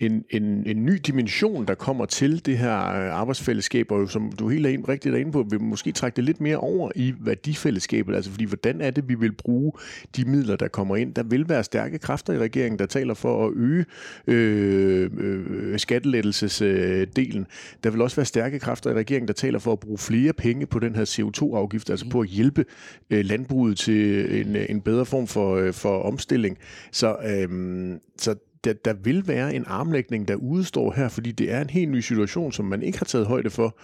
en, 0.00 0.24
en, 0.30 0.66
en 0.66 0.84
ny 0.84 0.92
dimension, 1.06 1.66
der 1.66 1.74
kommer 1.74 2.04
til 2.04 2.46
det 2.46 2.58
her 2.58 2.76
øh, 2.76 3.20
arbejdsfællesskab, 3.20 3.90
og 3.90 4.10
som 4.10 4.32
du 4.32 4.48
helt 4.48 4.66
er 4.66 4.70
ind, 4.70 4.88
rigtigt 4.88 5.14
er 5.14 5.18
inde 5.18 5.32
på, 5.32 5.46
vil 5.50 5.60
måske 5.60 5.92
trække 5.92 6.16
det 6.16 6.24
lidt 6.24 6.40
mere 6.40 6.56
over 6.56 6.90
i 6.94 7.14
værdifællesskabet. 7.20 8.14
Altså, 8.14 8.30
fordi 8.30 8.44
hvordan 8.44 8.80
er 8.80 8.90
det, 8.90 9.08
vi 9.08 9.14
vil 9.14 9.32
bruge 9.32 9.72
de 10.16 10.24
midler, 10.24 10.56
der 10.56 10.68
kommer 10.68 10.96
ind? 10.96 11.14
Der 11.14 11.22
vil 11.22 11.48
være 11.48 11.64
stærke 11.64 11.98
kræfter 11.98 12.32
i 12.32 12.38
regeringen, 12.38 12.78
der 12.78 12.86
taler 12.86 13.14
for 13.14 13.46
at 13.46 13.52
øge 13.56 13.84
øh, 14.26 15.10
øh, 15.18 15.78
skattelettelsesdelen. 15.78 17.46
Der 17.84 17.90
vil 17.90 18.00
også 18.02 18.16
være 18.16 18.26
stærke 18.26 18.58
kræfter 18.58 18.90
i 18.90 18.94
regeringen, 18.94 19.28
der 19.28 19.34
taler 19.34 19.58
for 19.58 19.72
at 19.72 19.80
bruge 19.80 19.98
flere 19.98 20.32
penge 20.32 20.66
på 20.66 20.78
den 20.78 20.94
her 20.94 21.04
CO2-afgift, 21.04 21.90
altså 21.90 22.08
på 22.16 22.20
at 22.20 22.28
hjælpe 22.28 22.64
øh, 23.10 23.24
landbruget 23.24 23.78
til 23.78 24.40
en, 24.40 24.56
en 24.56 24.80
bedre 24.80 25.06
form 25.06 25.26
for, 25.26 25.56
øh, 25.56 25.72
for 25.72 26.02
omstilling. 26.02 26.58
Så, 26.92 27.16
øh, 27.24 27.98
så 28.18 28.34
der, 28.64 28.72
der 28.72 28.92
vil 28.92 29.28
være 29.28 29.54
en 29.54 29.64
armlægning, 29.66 30.28
der 30.28 30.34
udstår 30.34 30.92
her, 30.92 31.08
fordi 31.08 31.32
det 31.32 31.52
er 31.52 31.60
en 31.60 31.70
helt 31.70 31.90
ny 31.90 32.00
situation, 32.00 32.52
som 32.52 32.64
man 32.64 32.82
ikke 32.82 32.98
har 32.98 33.04
taget 33.04 33.26
højde 33.26 33.50
for, 33.50 33.78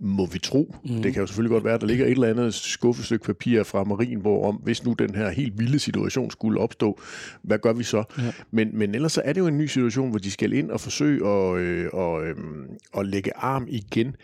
må 0.00 0.26
vi 0.26 0.38
tro. 0.38 0.74
Mm. 0.84 1.02
Det 1.02 1.12
kan 1.12 1.20
jo 1.20 1.26
selvfølgelig 1.26 1.50
godt 1.50 1.64
være, 1.64 1.74
at 1.74 1.80
der 1.80 1.86
ligger 1.86 2.06
et 2.06 2.10
eller 2.10 2.28
andet 2.28 2.54
skuffestykke 2.54 3.24
papir 3.24 3.62
fra 3.62 3.84
Marienborg 3.84 4.44
om, 4.44 4.54
hvis 4.54 4.84
nu 4.84 4.92
den 4.92 5.14
her 5.14 5.30
helt 5.30 5.58
vilde 5.58 5.78
situation 5.78 6.30
skulle 6.30 6.60
opstå, 6.60 7.00
hvad 7.42 7.58
gør 7.58 7.72
vi 7.72 7.82
så? 7.82 8.04
Ja. 8.18 8.32
Men, 8.50 8.78
men 8.78 8.94
ellers 8.94 9.12
så 9.12 9.22
er 9.24 9.32
det 9.32 9.40
jo 9.40 9.46
en 9.46 9.58
ny 9.58 9.66
situation, 9.66 10.10
hvor 10.10 10.18
de 10.18 10.30
skal 10.30 10.52
ind 10.52 10.70
og 10.70 10.80
forsøge 10.80 11.28
at, 11.28 11.58
øh, 11.58 11.88
og, 11.92 12.26
øh, 12.26 12.36
at 12.98 13.06
lægge 13.06 13.36
arm 13.36 13.66
igen. 13.68 14.16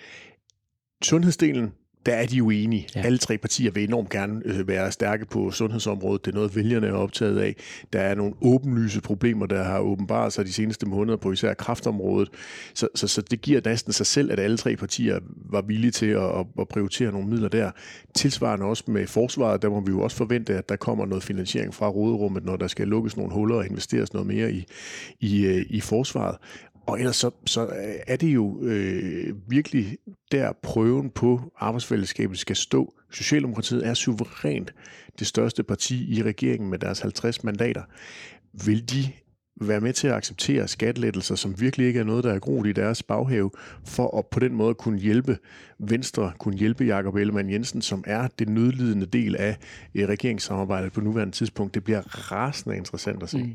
Sundhedsdelen, 1.02 1.72
der 2.06 2.14
er 2.14 2.26
de 2.26 2.36
jo 2.36 2.50
enige. 2.50 2.88
Ja. 2.94 3.00
Alle 3.00 3.18
tre 3.18 3.38
partier 3.38 3.70
vil 3.70 3.84
enormt 3.84 4.10
gerne 4.10 4.42
øh, 4.44 4.68
være 4.68 4.92
stærke 4.92 5.26
på 5.26 5.50
sundhedsområdet. 5.50 6.24
Det 6.24 6.30
er 6.30 6.34
noget, 6.34 6.56
vælgerne 6.56 6.86
er 6.86 6.92
optaget 6.92 7.38
af. 7.38 7.56
Der 7.92 8.00
er 8.00 8.14
nogle 8.14 8.34
åbenlyse 8.40 9.00
problemer, 9.00 9.46
der 9.46 9.62
har 9.62 9.78
åbenbart 9.78 10.32
sig 10.32 10.46
de 10.46 10.52
seneste 10.52 10.86
måneder 10.86 11.16
på 11.16 11.32
især 11.32 11.54
kraftområdet. 11.54 12.28
Så, 12.74 12.88
så, 12.94 13.08
så 13.08 13.20
det 13.20 13.40
giver 13.40 13.60
næsten 13.64 13.92
sig 13.92 14.06
selv, 14.06 14.32
at 14.32 14.40
alle 14.40 14.56
tre 14.56 14.76
partier 14.76 15.18
var 15.50 15.62
villige 15.62 15.90
til 15.90 16.06
at, 16.06 16.46
at 16.58 16.68
prioritere 16.68 17.12
nogle 17.12 17.28
midler 17.28 17.48
der. 17.48 17.70
Tilsvarende 18.14 18.66
også 18.66 18.84
med 18.86 19.06
forsvaret, 19.06 19.62
der 19.62 19.70
må 19.70 19.80
vi 19.80 19.90
jo 19.90 20.00
også 20.00 20.16
forvente, 20.16 20.54
at 20.54 20.68
der 20.68 20.76
kommer 20.76 21.06
noget 21.06 21.24
finansiering 21.24 21.74
fra 21.74 21.88
råderummet, 21.88 22.44
når 22.44 22.56
der 22.56 22.66
skal 22.66 22.88
lukkes 22.88 23.16
nogle 23.16 23.32
huller 23.32 23.56
og 23.56 23.66
investeres 23.66 24.12
noget 24.12 24.26
mere 24.26 24.52
i, 24.52 24.64
i, 25.20 25.46
øh, 25.46 25.66
i 25.70 25.80
forsvaret. 25.80 26.36
Og 26.86 26.98
ellers 26.98 27.16
så, 27.16 27.30
så 27.46 27.68
er 28.06 28.16
det 28.16 28.34
jo 28.34 28.62
øh, 28.62 29.34
virkelig 29.48 29.98
der 30.32 30.52
prøven 30.62 31.10
på 31.10 31.52
arbejdsfællesskabet 31.58 32.38
skal 32.38 32.56
stå. 32.56 32.94
Socialdemokratiet 33.10 33.86
er 33.86 33.94
suverænt 33.94 34.74
det 35.18 35.26
største 35.26 35.62
parti 35.62 36.18
i 36.18 36.22
regeringen 36.22 36.70
med 36.70 36.78
deres 36.78 37.00
50 37.00 37.44
mandater. 37.44 37.82
Vil 38.64 38.90
de 38.90 39.12
være 39.60 39.80
med 39.80 39.92
til 39.92 40.08
at 40.08 40.14
acceptere 40.14 40.68
skattelettelser, 40.68 41.34
som 41.34 41.60
virkelig 41.60 41.86
ikke 41.86 42.00
er 42.00 42.04
noget, 42.04 42.24
der 42.24 42.32
er 42.32 42.38
groet 42.38 42.66
i 42.66 42.72
deres 42.72 43.02
baghave, 43.02 43.50
for 43.84 44.18
at 44.18 44.26
på 44.26 44.40
den 44.40 44.54
måde 44.54 44.74
kunne 44.74 44.98
hjælpe 44.98 45.38
Venstre, 45.78 46.32
kunne 46.38 46.56
hjælpe 46.56 46.84
Jakob 46.84 47.16
Ellemann 47.16 47.50
Jensen, 47.50 47.82
som 47.82 48.04
er 48.06 48.28
det 48.38 48.48
nødlidende 48.48 49.06
del 49.06 49.36
af 49.36 49.56
øh, 49.94 50.08
regeringssamarbejdet 50.08 50.92
på 50.92 51.00
nuværende 51.00 51.34
tidspunkt. 51.34 51.74
Det 51.74 51.84
bliver 51.84 52.32
rasende 52.32 52.76
interessant 52.76 53.22
at 53.22 53.28
se. 53.28 53.38
Mm. 53.38 53.54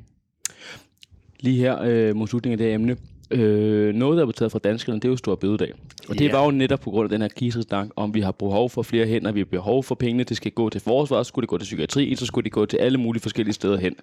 Lige 1.39 1.57
her 1.57 1.81
øh, 1.81 2.15
mod 2.15 2.27
slutningen 2.27 2.59
af 2.59 2.65
det 2.65 2.73
emne, 2.73 2.97
Øh, 3.31 3.95
noget, 3.95 4.17
der 4.17 4.27
er 4.27 4.31
taget 4.31 4.51
fra 4.51 4.59
danskerne, 4.59 4.99
det 4.99 5.05
er 5.05 5.09
jo 5.09 5.15
stor 5.15 5.35
bededag. 5.35 5.73
Og 6.09 6.15
yeah. 6.15 6.19
det 6.19 6.33
var 6.33 6.45
jo 6.45 6.51
netop 6.51 6.79
på 6.79 6.89
grund 6.89 7.05
af 7.05 7.09
den 7.09 7.21
her 7.21 7.27
kisesnak, 7.27 7.87
om 7.95 8.13
vi 8.13 8.21
har 8.21 8.31
behov 8.31 8.69
for 8.69 8.81
flere 8.81 9.05
hænder, 9.05 9.31
vi 9.31 9.39
har 9.39 9.45
behov 9.45 9.83
for 9.83 9.95
pengene, 9.95 10.23
det 10.23 10.37
skal 10.37 10.51
gå 10.51 10.69
til 10.69 10.81
forsvar, 10.81 11.23
så 11.23 11.27
skulle 11.27 11.43
det 11.43 11.49
gå 11.49 11.57
til 11.57 11.65
psykiatri, 11.65 12.15
så 12.15 12.25
skulle 12.25 12.43
det 12.43 12.51
gå 12.51 12.65
til 12.65 12.77
alle 12.77 12.97
mulige 12.97 13.21
forskellige 13.21 13.53
steder 13.53 13.77
hen. 13.77 13.95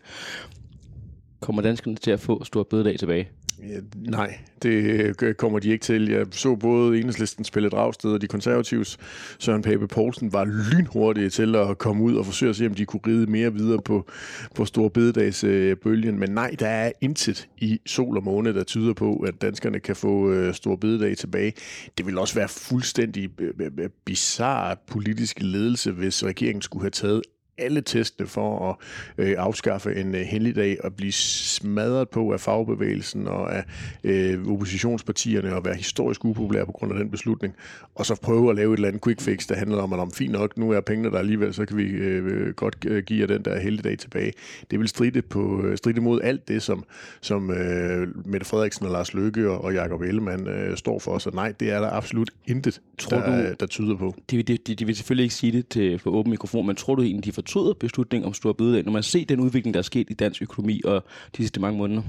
Kommer 1.40 1.62
danskerne 1.62 1.96
til 1.96 2.10
at 2.10 2.20
få 2.20 2.44
stor 2.44 2.62
bededag 2.62 2.98
tilbage? 2.98 3.28
Ja, 3.62 3.80
nej, 3.96 4.38
det 4.62 5.14
øh, 5.22 5.34
kommer 5.34 5.58
de 5.58 5.68
ikke 5.68 5.82
til. 5.82 6.08
Jeg 6.08 6.26
så 6.30 6.54
både 6.54 6.98
Enhedslistens 6.98 7.50
Pelle 7.50 7.68
Dragsted 7.68 8.10
og 8.10 8.20
de 8.20 8.26
konservatives 8.26 8.98
Søren 9.38 9.62
Pape 9.62 9.88
Poulsen 9.88 10.32
var 10.32 10.44
lynhurtige 10.44 11.30
til 11.30 11.56
at 11.56 11.78
komme 11.78 12.02
ud 12.02 12.16
og 12.16 12.26
forsøge 12.26 12.50
at 12.50 12.56
se, 12.56 12.66
om 12.66 12.74
de 12.74 12.86
kunne 12.86 13.00
ride 13.06 13.26
mere 13.26 13.52
videre 13.52 13.82
på, 13.82 14.08
på 14.54 14.64
store 14.64 14.90
Bededagsbølgen. 14.90 16.14
Øh, 16.14 16.20
Men 16.20 16.30
nej, 16.30 16.56
der 16.58 16.68
er 16.68 16.92
intet 17.00 17.48
i 17.58 17.80
sol 17.86 18.16
og 18.16 18.24
måne, 18.24 18.54
der 18.54 18.64
tyder 18.64 18.94
på, 18.94 19.16
at 19.16 19.42
danskerne 19.42 19.80
kan 19.80 19.96
få 19.96 20.32
øh, 20.32 20.54
Bededag 20.80 21.16
tilbage. 21.16 21.52
Det 21.98 22.06
vil 22.06 22.18
også 22.18 22.34
være 22.34 22.48
fuldstændig 22.48 23.30
øh, 23.40 23.70
bizarre 24.04 24.76
politisk 24.86 25.38
ledelse, 25.40 25.92
hvis 25.92 26.24
regeringen 26.24 26.62
skulle 26.62 26.82
have 26.82 26.90
taget 26.90 27.22
alle 27.58 27.80
testene 27.80 28.26
for 28.26 28.70
at 28.70 28.76
øh, 29.18 29.34
afskaffe 29.38 29.94
en 29.96 30.14
øh, 30.14 30.20
helligdag 30.20 30.84
og 30.84 30.94
blive 30.94 31.12
smadret 31.12 32.08
på 32.08 32.32
af 32.32 32.40
fagbevægelsen 32.40 33.28
og 33.28 33.56
af 33.56 33.64
øh, 34.04 34.46
oppositionspartierne 34.48 35.54
og 35.54 35.64
være 35.64 35.74
historisk 35.74 36.24
upopulær 36.24 36.64
på 36.64 36.72
grund 36.72 36.92
af 36.92 36.98
den 36.98 37.10
beslutning, 37.10 37.54
og 37.94 38.06
så 38.06 38.20
prøve 38.22 38.50
at 38.50 38.56
lave 38.56 38.72
et 38.72 38.76
eller 38.76 38.88
andet 38.88 39.04
quick 39.04 39.20
fix, 39.20 39.46
der 39.46 39.54
handler 39.54 39.78
om, 39.78 39.92
at 39.92 39.98
om 39.98 40.10
fint 40.10 40.32
nok, 40.32 40.58
nu 40.58 40.70
er 40.70 40.80
pengene 40.80 41.10
der 41.10 41.18
alligevel, 41.18 41.54
så 41.54 41.66
kan 41.66 41.76
vi 41.76 41.82
øh, 41.82 42.54
godt 42.54 42.76
øh, 42.86 43.04
give 43.04 43.20
jer 43.20 43.26
den 43.26 43.42
der 43.44 43.58
helligdag 43.58 43.98
tilbage. 43.98 44.32
Det 44.70 44.78
vil 44.78 44.88
stride, 44.88 45.22
på, 45.22 45.62
øh, 45.64 45.76
stride 45.76 46.00
mod 46.00 46.20
alt 46.20 46.48
det, 46.48 46.62
som, 46.62 46.84
som 47.20 47.50
øh, 47.50 48.08
Mette 48.26 48.46
Frederiksen 48.46 48.86
og 48.86 48.92
Lars 48.92 49.14
Løkke 49.14 49.50
og, 49.50 49.64
og 49.64 49.74
Jakob 49.74 50.00
Ellemann 50.00 50.48
øh, 50.48 50.76
står 50.76 50.98
for, 50.98 51.18
så 51.18 51.30
nej, 51.30 51.52
det 51.60 51.70
er 51.70 51.80
der 51.80 51.90
absolut 51.90 52.30
intet, 52.46 52.80
tror 52.98 53.18
der, 53.18 53.48
du, 53.48 53.54
der 53.60 53.66
tyder 53.66 53.96
på. 53.96 54.14
De, 54.30 54.42
de, 54.42 54.56
de, 54.56 54.74
de 54.74 54.86
vil 54.86 54.96
selvfølgelig 54.96 55.22
ikke 55.22 55.34
sige 55.34 55.52
det 55.52 55.68
til, 55.68 55.98
for 55.98 56.10
åben 56.10 56.30
mikrofon, 56.30 56.66
men 56.66 56.76
tror 56.76 56.94
du 56.94 57.02
egentlig, 57.02 57.24
de 57.24 57.32
får 57.32 57.42
fortryder 57.44 57.74
beslutningen 57.74 58.26
om 58.26 58.34
stor 58.34 58.52
bededag, 58.52 58.84
når 58.84 58.92
man 58.92 59.02
ser 59.02 59.24
den 59.24 59.40
udvikling, 59.40 59.74
der 59.74 59.80
er 59.80 59.82
sket 59.82 60.10
i 60.10 60.14
dansk 60.14 60.42
økonomi 60.42 60.80
og 60.84 61.04
de 61.36 61.42
sidste 61.42 61.60
mange 61.60 61.78
måneder? 61.78 62.02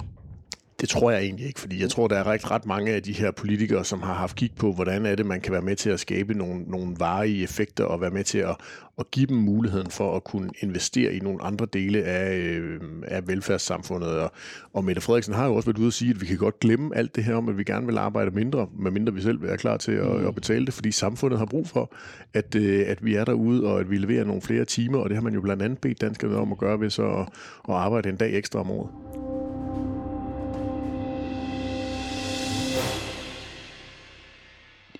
Det 0.81 0.89
tror 0.89 1.11
jeg 1.11 1.21
egentlig 1.23 1.47
ikke, 1.47 1.59
fordi 1.59 1.81
jeg 1.81 1.89
tror, 1.89 2.07
der 2.07 2.15
er 2.15 2.27
ret, 2.27 2.51
ret 2.51 2.65
mange 2.65 2.91
af 2.91 3.03
de 3.03 3.13
her 3.13 3.31
politikere, 3.31 3.85
som 3.85 4.01
har 4.01 4.13
haft 4.13 4.35
kig 4.35 4.51
på, 4.55 4.73
hvordan 4.73 5.05
er 5.05 5.15
det, 5.15 5.25
man 5.25 5.41
kan 5.41 5.53
være 5.53 5.61
med 5.61 5.75
til 5.75 5.89
at 5.89 5.99
skabe 5.99 6.33
nogle, 6.33 6.63
nogle 6.67 6.95
varige 6.99 7.43
effekter 7.43 7.83
og 7.83 8.01
være 8.01 8.11
med 8.11 8.23
til 8.23 8.37
at, 8.37 8.55
at 8.99 9.11
give 9.11 9.25
dem 9.25 9.37
muligheden 9.37 9.91
for 9.91 10.15
at 10.15 10.23
kunne 10.23 10.49
investere 10.59 11.13
i 11.13 11.19
nogle 11.19 11.41
andre 11.43 11.67
dele 11.73 12.03
af, 12.03 12.37
øh, 12.37 12.81
af 13.07 13.27
velfærdssamfundet. 13.27 14.09
Og, 14.09 14.31
og 14.73 14.83
Mette 14.83 15.01
Frederiksen 15.01 15.33
har 15.33 15.45
jo 15.45 15.55
også 15.55 15.65
været 15.65 15.77
ude 15.77 15.87
at 15.87 15.93
sige, 15.93 16.11
at 16.11 16.21
vi 16.21 16.25
kan 16.25 16.37
godt 16.37 16.59
glemme 16.59 16.97
alt 16.97 17.15
det 17.15 17.23
her 17.23 17.35
om, 17.35 17.49
at 17.49 17.57
vi 17.57 17.63
gerne 17.63 17.85
vil 17.85 17.97
arbejde 17.97 18.31
mindre, 18.31 18.67
medmindre 18.79 19.13
vi 19.13 19.21
selv 19.21 19.43
er 19.43 19.55
klar 19.55 19.77
til 19.77 19.91
at, 19.91 20.21
mm. 20.21 20.27
at 20.27 20.35
betale 20.35 20.65
det, 20.65 20.73
fordi 20.73 20.91
samfundet 20.91 21.39
har 21.39 21.45
brug 21.45 21.67
for, 21.67 21.93
at, 22.33 22.55
øh, 22.55 22.83
at 22.87 23.05
vi 23.05 23.15
er 23.15 23.25
derude, 23.25 23.65
og 23.65 23.79
at 23.79 23.89
vi 23.89 23.97
leverer 23.97 24.23
nogle 24.23 24.41
flere 24.41 24.65
timer, 24.65 24.97
og 24.97 25.09
det 25.09 25.17
har 25.17 25.23
man 25.23 25.33
jo 25.33 25.41
blandt 25.41 25.63
andet 25.63 25.79
bedt 25.79 26.01
danskerne 26.01 26.35
om 26.35 26.51
at 26.51 26.57
gøre 26.57 26.79
ved 26.79 26.89
så 26.89 27.05
at, 27.05 27.27
at 27.69 27.75
arbejde 27.75 28.09
en 28.09 28.17
dag 28.17 28.33
ekstra 28.33 28.59
om 28.59 28.71
året. 28.71 29.24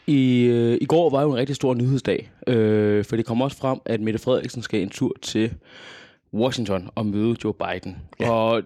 I, 0.07 0.43
øh, 0.43 0.77
I 0.81 0.85
går 0.85 1.09
var 1.09 1.21
jo 1.21 1.31
en 1.31 1.38
rigtig 1.38 1.55
stor 1.55 1.74
nyhedsdag, 1.74 2.31
øh, 2.47 3.05
for 3.05 3.15
det 3.15 3.25
kom 3.25 3.41
også 3.41 3.57
frem, 3.57 3.79
at 3.85 4.01
Mette 4.01 4.19
Frederiksen 4.19 4.62
skal 4.62 4.81
en 4.81 4.89
tur 4.89 5.13
til 5.21 5.53
Washington 6.33 6.89
og 6.95 7.05
møde 7.05 7.35
Joe 7.43 7.53
Biden. 7.53 7.97
Ja. 8.19 8.31
Og 8.31 8.62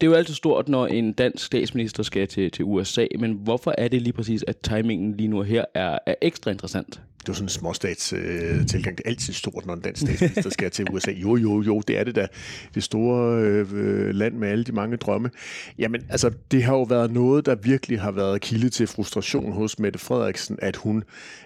det 0.00 0.06
er 0.06 0.10
jo 0.10 0.16
altid 0.16 0.34
stort, 0.34 0.68
når 0.68 0.86
en 0.86 1.12
dansk 1.12 1.46
statsminister 1.46 2.02
skal 2.02 2.28
til, 2.28 2.50
til 2.50 2.64
USA, 2.64 3.06
men 3.18 3.32
hvorfor 3.32 3.74
er 3.78 3.88
det 3.88 4.02
lige 4.02 4.12
præcis, 4.12 4.44
at 4.48 4.56
timingen 4.56 5.16
lige 5.16 5.28
nu 5.28 5.42
her 5.42 5.64
er, 5.74 5.98
er 6.06 6.14
ekstra 6.20 6.50
interessant? 6.50 7.00
Det 7.22 7.28
er 7.28 7.32
sådan 7.32 7.44
en 7.44 7.48
småstats 7.48 8.12
øh, 8.12 8.66
tilgang. 8.66 8.98
Det 8.98 9.04
er 9.04 9.10
altid 9.10 9.32
stort, 9.32 9.66
når 9.66 9.74
en 9.74 9.80
dansk 9.80 10.02
statsminister 10.02 10.50
skal 10.50 10.70
til 10.70 10.86
USA. 10.90 11.10
Jo, 11.10 11.36
jo, 11.36 11.62
jo, 11.62 11.80
det 11.88 11.98
er 11.98 12.04
det 12.04 12.14
da. 12.14 12.26
Det 12.74 12.82
store 12.82 13.42
øh, 13.42 14.14
land 14.14 14.34
med 14.34 14.48
alle 14.48 14.64
de 14.64 14.72
mange 14.72 14.96
drømme. 14.96 15.30
Jamen, 15.78 16.02
altså, 16.08 16.30
det 16.50 16.62
har 16.62 16.74
jo 16.74 16.82
været 16.82 17.12
noget, 17.12 17.46
der 17.46 17.54
virkelig 17.54 18.00
har 18.00 18.10
været 18.10 18.40
kilde 18.40 18.68
til 18.68 18.86
frustration 18.86 19.52
hos 19.52 19.78
Mette 19.78 19.98
Frederiksen, 19.98 20.58
at 20.62 20.76
hun 20.76 21.04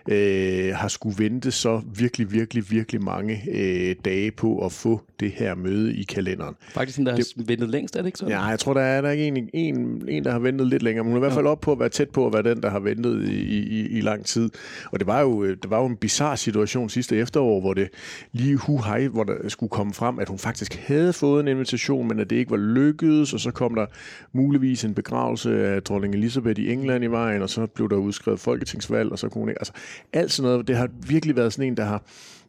øh, 0.08 0.74
har 0.74 0.88
skulle 0.88 1.24
vente 1.24 1.50
så 1.50 1.82
virkelig, 1.96 2.32
virkelig, 2.32 2.70
virkelig 2.70 3.02
mange 3.02 3.42
øh, 3.52 3.96
dage 4.04 4.30
på 4.30 4.64
at 4.64 4.72
få 4.72 5.00
det 5.20 5.32
her 5.32 5.54
møde 5.54 5.96
i 5.96 6.02
kalenderen. 6.02 6.54
Faktisk 6.74 6.98
en, 6.98 7.06
der 7.06 7.16
det, 7.16 7.32
har 7.36 7.44
ventet 7.44 7.68
længst, 7.70 7.96
er 7.96 8.00
det 8.00 8.06
ikke 8.06 8.18
sådan? 8.18 8.32
Ja, 8.32 8.42
jeg 8.42 8.58
tror, 8.58 8.74
der 8.74 8.80
er, 8.80 9.00
der 9.00 9.08
er 9.08 9.12
en, 9.12 9.48
en, 9.54 10.02
en, 10.08 10.24
der 10.24 10.30
har 10.30 10.38
ventet 10.38 10.66
lidt 10.66 10.82
længere. 10.82 11.04
Men 11.04 11.12
hun 11.12 11.22
er 11.22 11.26
i 11.26 11.26
hvert 11.26 11.34
fald 11.34 11.46
op 11.46 11.60
på 11.60 11.72
at 11.72 11.78
være 11.78 11.88
tæt 11.88 12.10
på 12.10 12.26
at 12.26 12.32
være 12.32 12.42
den, 12.42 12.62
der 12.62 12.70
har 12.70 12.78
ventet 12.78 13.28
i, 13.28 13.58
i, 13.58 13.98
i 13.98 14.00
lang 14.00 14.24
tid. 14.24 14.50
Og 14.92 14.98
det 14.98 15.06
var 15.06 15.20
jo, 15.20 15.54
der 15.66 15.76
var 15.76 15.80
jo 15.80 15.86
en 15.86 15.96
bizarre 15.96 16.36
situation 16.36 16.88
sidste 16.88 17.16
efterår, 17.16 17.60
hvor 17.60 17.74
det 17.74 17.88
lige 18.32 18.56
hu 18.56 18.82
hej, 18.82 19.06
hvor 19.06 19.24
der 19.24 19.48
skulle 19.48 19.70
komme 19.70 19.94
frem, 19.94 20.18
at 20.18 20.28
hun 20.28 20.38
faktisk 20.38 20.74
havde 20.74 21.12
fået 21.12 21.40
en 21.40 21.48
invitation, 21.48 22.08
men 22.08 22.20
at 22.20 22.30
det 22.30 22.36
ikke 22.36 22.50
var 22.50 22.56
lykkedes, 22.56 23.32
og 23.32 23.40
så 23.40 23.50
kom 23.50 23.74
der 23.74 23.86
muligvis 24.32 24.84
en 24.84 24.94
begravelse 24.94 25.66
af 25.66 25.82
dronning 25.82 26.14
Elisabeth 26.14 26.60
i 26.60 26.72
England 26.72 27.04
i 27.04 27.06
vejen, 27.06 27.42
og 27.42 27.50
så 27.50 27.66
blev 27.66 27.90
der 27.90 27.96
udskrevet 27.96 28.40
folketingsvalg, 28.40 29.12
og 29.12 29.18
så 29.18 29.28
kunne 29.28 29.42
hun 29.42 29.48
ikke... 29.48 29.60
Altså, 29.60 29.72
alt 30.12 30.32
sådan 30.32 30.50
noget, 30.50 30.68
det 30.68 30.76
har 30.76 30.88
virkelig 31.08 31.36
været 31.36 31.52
sådan 31.52 31.66
en, 31.66 31.76
der 31.76 31.84
har 31.84 32.02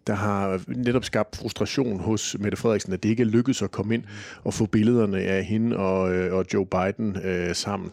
der 0.08 0.14
har 0.14 0.62
netop 0.68 1.06
skabt 1.06 1.36
frustration 1.36 2.00
hos 2.00 2.36
Mette 2.40 2.58
Frederiksen, 2.58 2.94
at 2.94 3.04
det 3.04 3.10
ikke 3.10 3.22
er 3.22 3.28
lykkedes 3.28 3.62
at 3.62 3.72
komme 3.72 3.94
ind 3.94 4.04
og 4.44 4.54
få 4.54 4.66
billederne 4.66 5.18
af 5.18 5.44
hende 5.44 5.78
og, 5.78 6.14
øh, 6.14 6.34
og 6.34 6.46
Joe 6.54 6.66
Biden 6.66 7.18
øh, 7.24 7.56
sammen. 7.56 7.92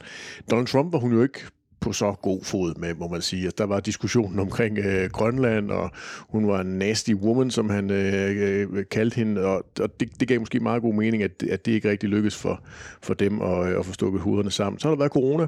Donald 0.50 0.66
Trump 0.66 0.93
var 0.93 0.99
hun 0.99 1.12
jo 1.12 1.23
ikke 1.23 1.40
på 1.85 1.93
så 1.93 2.12
god 2.12 2.41
fod 2.43 2.75
med, 2.75 2.95
må 2.95 3.09
man 3.09 3.23
sige. 3.23 3.45
Altså, 3.45 3.57
der 3.59 3.67
var 3.67 3.81
diskussionen 3.81 4.38
omkring 4.38 4.79
øh, 4.79 5.11
Grønland, 5.11 5.71
og 5.71 5.91
hun 6.29 6.49
var 6.49 6.61
en 6.61 6.79
nasty 6.79 7.12
woman, 7.12 7.50
som 7.50 7.71
han 7.71 7.91
øh, 7.91 8.69
øh, 8.73 8.85
kaldte 8.91 9.14
hende, 9.14 9.41
og, 9.41 9.64
og 9.81 10.00
det, 10.00 10.21
det 10.21 10.29
gav 10.29 10.41
måske 10.41 10.61
meget 10.61 10.83
god 10.83 10.95
mening, 10.95 11.23
at, 11.23 11.43
at 11.50 11.67
det 11.67 11.73
ikke 11.73 11.91
rigtig 11.91 12.09
lykkedes 12.09 12.37
for, 12.37 12.62
for 13.03 13.14
dem 13.14 13.43
at, 13.43 13.69
øh, 13.69 13.79
at 13.79 13.87
få 13.87 13.93
stukket 13.93 14.21
hovederne 14.21 14.50
sammen. 14.50 14.79
Så 14.81 14.88
har 14.88 14.95
der 14.95 14.99
været 14.99 15.12
corona, 15.12 15.47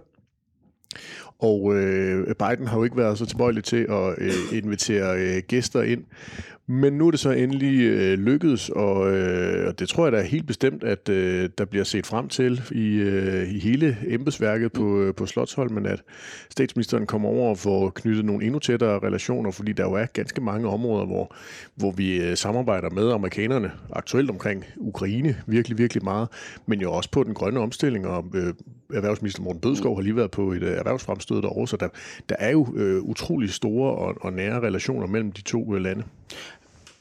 og 1.38 1.74
øh, 1.74 2.26
Biden 2.26 2.66
har 2.66 2.76
jo 2.76 2.84
ikke 2.84 2.96
været 2.96 3.18
så 3.18 3.26
tilbøjelig 3.26 3.64
til 3.64 3.86
at 3.90 4.14
øh, 4.18 4.32
invitere 4.52 5.18
øh, 5.18 5.42
gæster 5.48 5.82
ind. 5.82 6.04
Men 6.68 6.92
nu 6.92 7.06
er 7.06 7.10
det 7.10 7.20
så 7.20 7.30
endelig 7.30 7.80
øh, 7.80 8.18
lykkedes, 8.18 8.68
og, 8.68 9.12
øh, 9.12 9.68
og 9.68 9.78
det 9.78 9.88
tror 9.88 10.04
jeg 10.04 10.12
da 10.12 10.18
er 10.18 10.22
helt 10.22 10.46
bestemt, 10.46 10.84
at 10.84 11.08
øh, 11.08 11.50
der 11.58 11.64
bliver 11.64 11.84
set 11.84 12.06
frem 12.06 12.28
til 12.28 12.62
i, 12.72 12.94
øh, 12.94 13.54
i 13.54 13.58
hele 13.58 13.96
embedsværket 14.06 14.72
på, 14.72 15.00
øh, 15.00 15.14
på 15.14 15.26
Slottsholmen, 15.26 15.86
at 15.86 16.02
statsministeren 16.50 17.06
kommer 17.06 17.28
over 17.28 17.50
og 17.50 17.58
får 17.58 17.90
knyttet 17.90 18.24
nogle 18.24 18.44
endnu 18.44 18.58
tættere 18.58 18.98
relationer, 18.98 19.50
fordi 19.50 19.72
der 19.72 19.84
jo 19.84 19.92
er 19.92 20.06
ganske 20.06 20.40
mange 20.40 20.68
områder, 20.68 21.06
hvor, 21.06 21.34
hvor 21.74 21.90
vi 21.90 22.16
øh, 22.16 22.36
samarbejder 22.36 22.90
med 22.90 23.12
amerikanerne, 23.12 23.70
aktuelt 23.92 24.30
omkring 24.30 24.64
Ukraine, 24.76 25.36
virkelig, 25.46 25.78
virkelig 25.78 26.04
meget, 26.04 26.28
men 26.66 26.80
jo 26.80 26.92
også 26.92 27.10
på 27.10 27.22
den 27.22 27.34
grønne 27.34 27.60
omstilling, 27.60 28.06
og 28.06 28.24
øh, 28.34 28.54
erhvervsminister 28.94 29.42
Morten 29.42 29.60
Bødskov 29.60 29.96
har 29.96 30.02
lige 30.02 30.16
været 30.16 30.30
på 30.30 30.52
et 30.52 30.62
øh, 30.62 30.72
erhvervsfremstød 30.76 31.42
derovre, 31.42 31.68
så 31.68 31.76
der, 31.76 31.88
der 32.28 32.36
er 32.38 32.50
jo 32.50 32.66
øh, 32.76 33.02
utrolig 33.02 33.50
store 33.50 33.90
og, 33.90 34.14
og 34.20 34.32
nære 34.32 34.60
relationer 34.60 35.06
mellem 35.06 35.32
de 35.32 35.42
to 35.42 35.74
øh, 35.74 35.80
lande. 35.80 36.04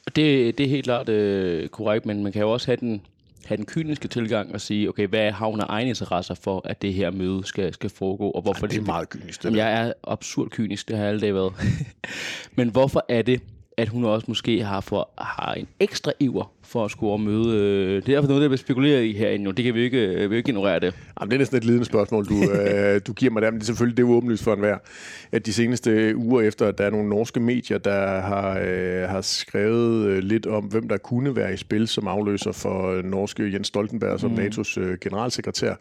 Det, 0.06 0.58
det 0.58 0.66
er 0.66 0.70
helt 0.70 0.84
klart 0.84 1.08
øh, 1.08 1.68
korrekt, 1.68 2.06
men 2.06 2.22
man 2.22 2.32
kan 2.32 2.42
jo 2.42 2.52
også 2.52 2.66
have 2.66 2.76
den, 2.76 3.02
have 3.44 3.56
den 3.56 3.66
kyniske 3.66 4.08
tilgang 4.08 4.54
og 4.54 4.60
sige, 4.60 4.88
okay, 4.88 5.06
hvad 5.06 5.20
af 5.20 5.66
egne 5.68 5.88
interesser 5.88 6.34
for, 6.34 6.62
at 6.64 6.82
det 6.82 6.94
her 6.94 7.10
møde 7.10 7.46
skal, 7.46 7.74
skal 7.74 7.90
foregå? 7.90 8.30
Og 8.30 8.42
hvorfor 8.42 8.66
Ej, 8.66 8.70
det 8.70 8.78
er 8.78 8.82
meget 8.82 9.08
kynisk. 9.08 9.42
Det 9.42 9.56
jeg 9.56 9.86
er 9.86 9.92
absurd 10.04 10.50
kynisk, 10.50 10.88
det 10.88 10.96
har 10.96 11.04
jeg 11.04 11.12
aldrig 11.12 11.34
været. 11.34 11.52
men 12.56 12.68
hvorfor 12.68 13.04
er 13.08 13.22
det, 13.22 13.40
at 13.76 13.88
hun 13.88 14.04
også 14.04 14.24
måske 14.28 14.64
har, 14.64 14.80
for, 14.80 15.10
har 15.18 15.54
en 15.54 15.68
ekstra 15.80 16.12
iver 16.20 16.52
for 16.66 16.84
at 16.84 16.90
skulle 16.90 17.24
møde. 17.24 17.56
Øh, 17.56 17.88
det 17.88 17.96
er 17.96 18.00
derfor 18.00 18.28
noget, 18.28 18.42
der 18.42 18.48
bliver 18.48 18.58
spekuleret 18.58 19.04
i 19.04 19.12
herinde. 19.12 19.52
Det 19.52 19.64
kan 19.64 19.74
vi 19.74 19.80
ikke, 19.80 20.06
øh, 20.06 20.30
vi 20.30 20.36
ikke 20.36 20.48
ignorere 20.48 20.80
det. 20.80 20.94
Jamen, 21.20 21.30
det 21.30 21.36
er 21.36 21.38
næsten 21.38 21.56
et 21.56 21.64
lidende 21.64 21.84
spørgsmål, 21.84 22.26
du, 22.26 22.34
øh, 22.52 23.00
du 23.06 23.12
giver 23.12 23.32
mig 23.32 23.42
der. 23.42 23.50
Men 23.50 23.60
det 23.60 23.64
er 23.64 23.66
selvfølgelig 23.66 23.96
det 23.96 24.02
er 24.02 24.08
åbenlyst 24.08 24.44
for 24.44 24.52
enhver, 24.52 24.78
at 25.32 25.46
de 25.46 25.52
seneste 25.52 26.16
uger 26.16 26.42
efter, 26.42 26.66
at 26.66 26.78
der 26.78 26.84
er 26.84 26.90
nogle 26.90 27.08
norske 27.08 27.40
medier, 27.40 27.78
der 27.78 28.20
har, 28.20 28.60
øh, 28.66 29.08
har 29.08 29.20
skrevet 29.20 30.06
øh, 30.06 30.18
lidt 30.18 30.46
om, 30.46 30.64
hvem 30.64 30.88
der 30.88 30.96
kunne 30.96 31.36
være 31.36 31.54
i 31.54 31.56
spil 31.56 31.88
som 31.88 32.08
afløser 32.08 32.52
for 32.52 32.92
øh, 32.92 33.04
norske 33.04 33.52
Jens 33.52 33.66
Stoltenberg 33.66 34.20
som 34.20 34.30
mm. 34.30 34.36
NATO's 34.36 34.80
øh, 34.80 34.98
generalsekretær, 35.00 35.74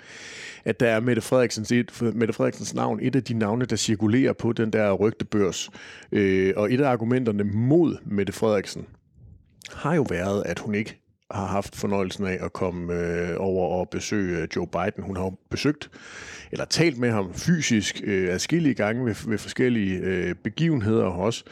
at 0.66 0.80
der 0.80 0.88
er 0.88 1.00
Mette 1.00 1.22
Frederiksens, 1.22 1.72
et, 1.72 2.02
Mette 2.02 2.34
Frederiksens 2.34 2.74
navn 2.74 3.00
et 3.02 3.16
af 3.16 3.24
de 3.24 3.34
navne, 3.34 3.66
der 3.66 3.76
cirkulerer 3.76 4.34
på 4.34 4.54
den 4.54 4.74
der 4.74 4.92
rygtebørs. 4.92 5.70
Øh, 6.12 6.54
og 6.56 6.74
et 6.74 6.82
af 6.82 6.90
argumenterne 6.90 7.44
mod 7.44 7.98
Mette 8.06 8.34
Frederiksen, 8.34 8.86
har 9.76 9.94
jo 9.96 10.06
været, 10.10 10.44
at 10.46 10.60
hun 10.60 10.76
ikke 10.76 11.05
har 11.32 11.46
haft 11.46 11.76
fornøjelsen 11.76 12.26
af 12.26 12.38
at 12.42 12.54
komme 12.54 12.94
øh, 12.94 13.36
over 13.40 13.80
og 13.80 13.90
besøge 13.90 14.42
øh, 14.42 14.48
Joe 14.56 14.68
Biden. 14.68 15.04
Hun 15.04 15.16
har 15.16 15.24
jo 15.24 15.36
besøgt 15.50 15.90
eller 16.52 16.66
talt 16.66 16.98
med 16.98 17.12
ham 17.12 17.34
fysisk 17.34 18.02
øh, 18.04 18.34
adskillige 18.34 18.74
gange 18.74 19.06
ved, 19.06 19.16
ved 19.28 19.38
forskellige 19.38 19.98
øh, 19.98 20.36
begivenheder 20.36 21.04
og 21.04 21.14
har 21.14 21.22
også 21.22 21.44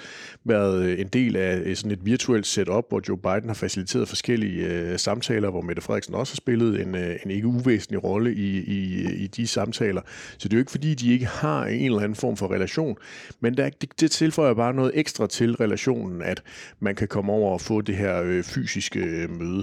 været 0.43 0.85
øh, 0.85 0.99
en 0.99 1.07
del 1.07 1.35
af 1.35 1.61
øh, 1.65 1.75
sådan 1.75 1.91
et 1.91 2.05
virtuelt 2.05 2.47
setup, 2.47 2.85
hvor 2.89 3.01
Joe 3.09 3.17
Biden 3.17 3.49
har 3.49 3.53
faciliteret 3.53 4.07
forskellige 4.07 4.67
øh, 4.67 4.99
samtaler, 4.99 5.49
hvor 5.49 5.61
Mette 5.61 5.81
Frederiksen 5.81 6.15
også 6.15 6.33
har 6.33 6.35
spillet 6.35 6.81
en, 6.81 6.95
øh, 6.95 7.15
en 7.25 7.31
ikke 7.31 7.47
uvæsentlig 7.47 8.03
rolle 8.03 8.33
i, 8.33 8.57
i, 8.57 9.03
i 9.13 9.27
de 9.27 9.47
samtaler. 9.47 10.01
Så 10.37 10.47
det 10.47 10.53
er 10.53 10.57
jo 10.57 10.61
ikke 10.61 10.71
fordi, 10.71 10.93
de 10.93 11.13
ikke 11.13 11.25
har 11.25 11.65
en 11.65 11.85
eller 11.85 11.99
anden 11.99 12.15
form 12.15 12.37
for 12.37 12.51
relation, 12.51 12.97
men 13.39 13.57
der, 13.57 13.69
det, 13.69 13.99
det 13.99 14.11
tilføjer 14.11 14.53
bare 14.53 14.73
noget 14.73 14.91
ekstra 14.95 15.27
til 15.27 15.55
relationen, 15.55 16.21
at 16.21 16.43
man 16.79 16.95
kan 16.95 17.07
komme 17.07 17.31
over 17.31 17.53
og 17.53 17.61
få 17.61 17.81
det 17.81 17.95
her 17.95 18.21
øh, 18.23 18.43
fysiske 18.43 18.99
øh, 18.99 19.29
møde. 19.29 19.62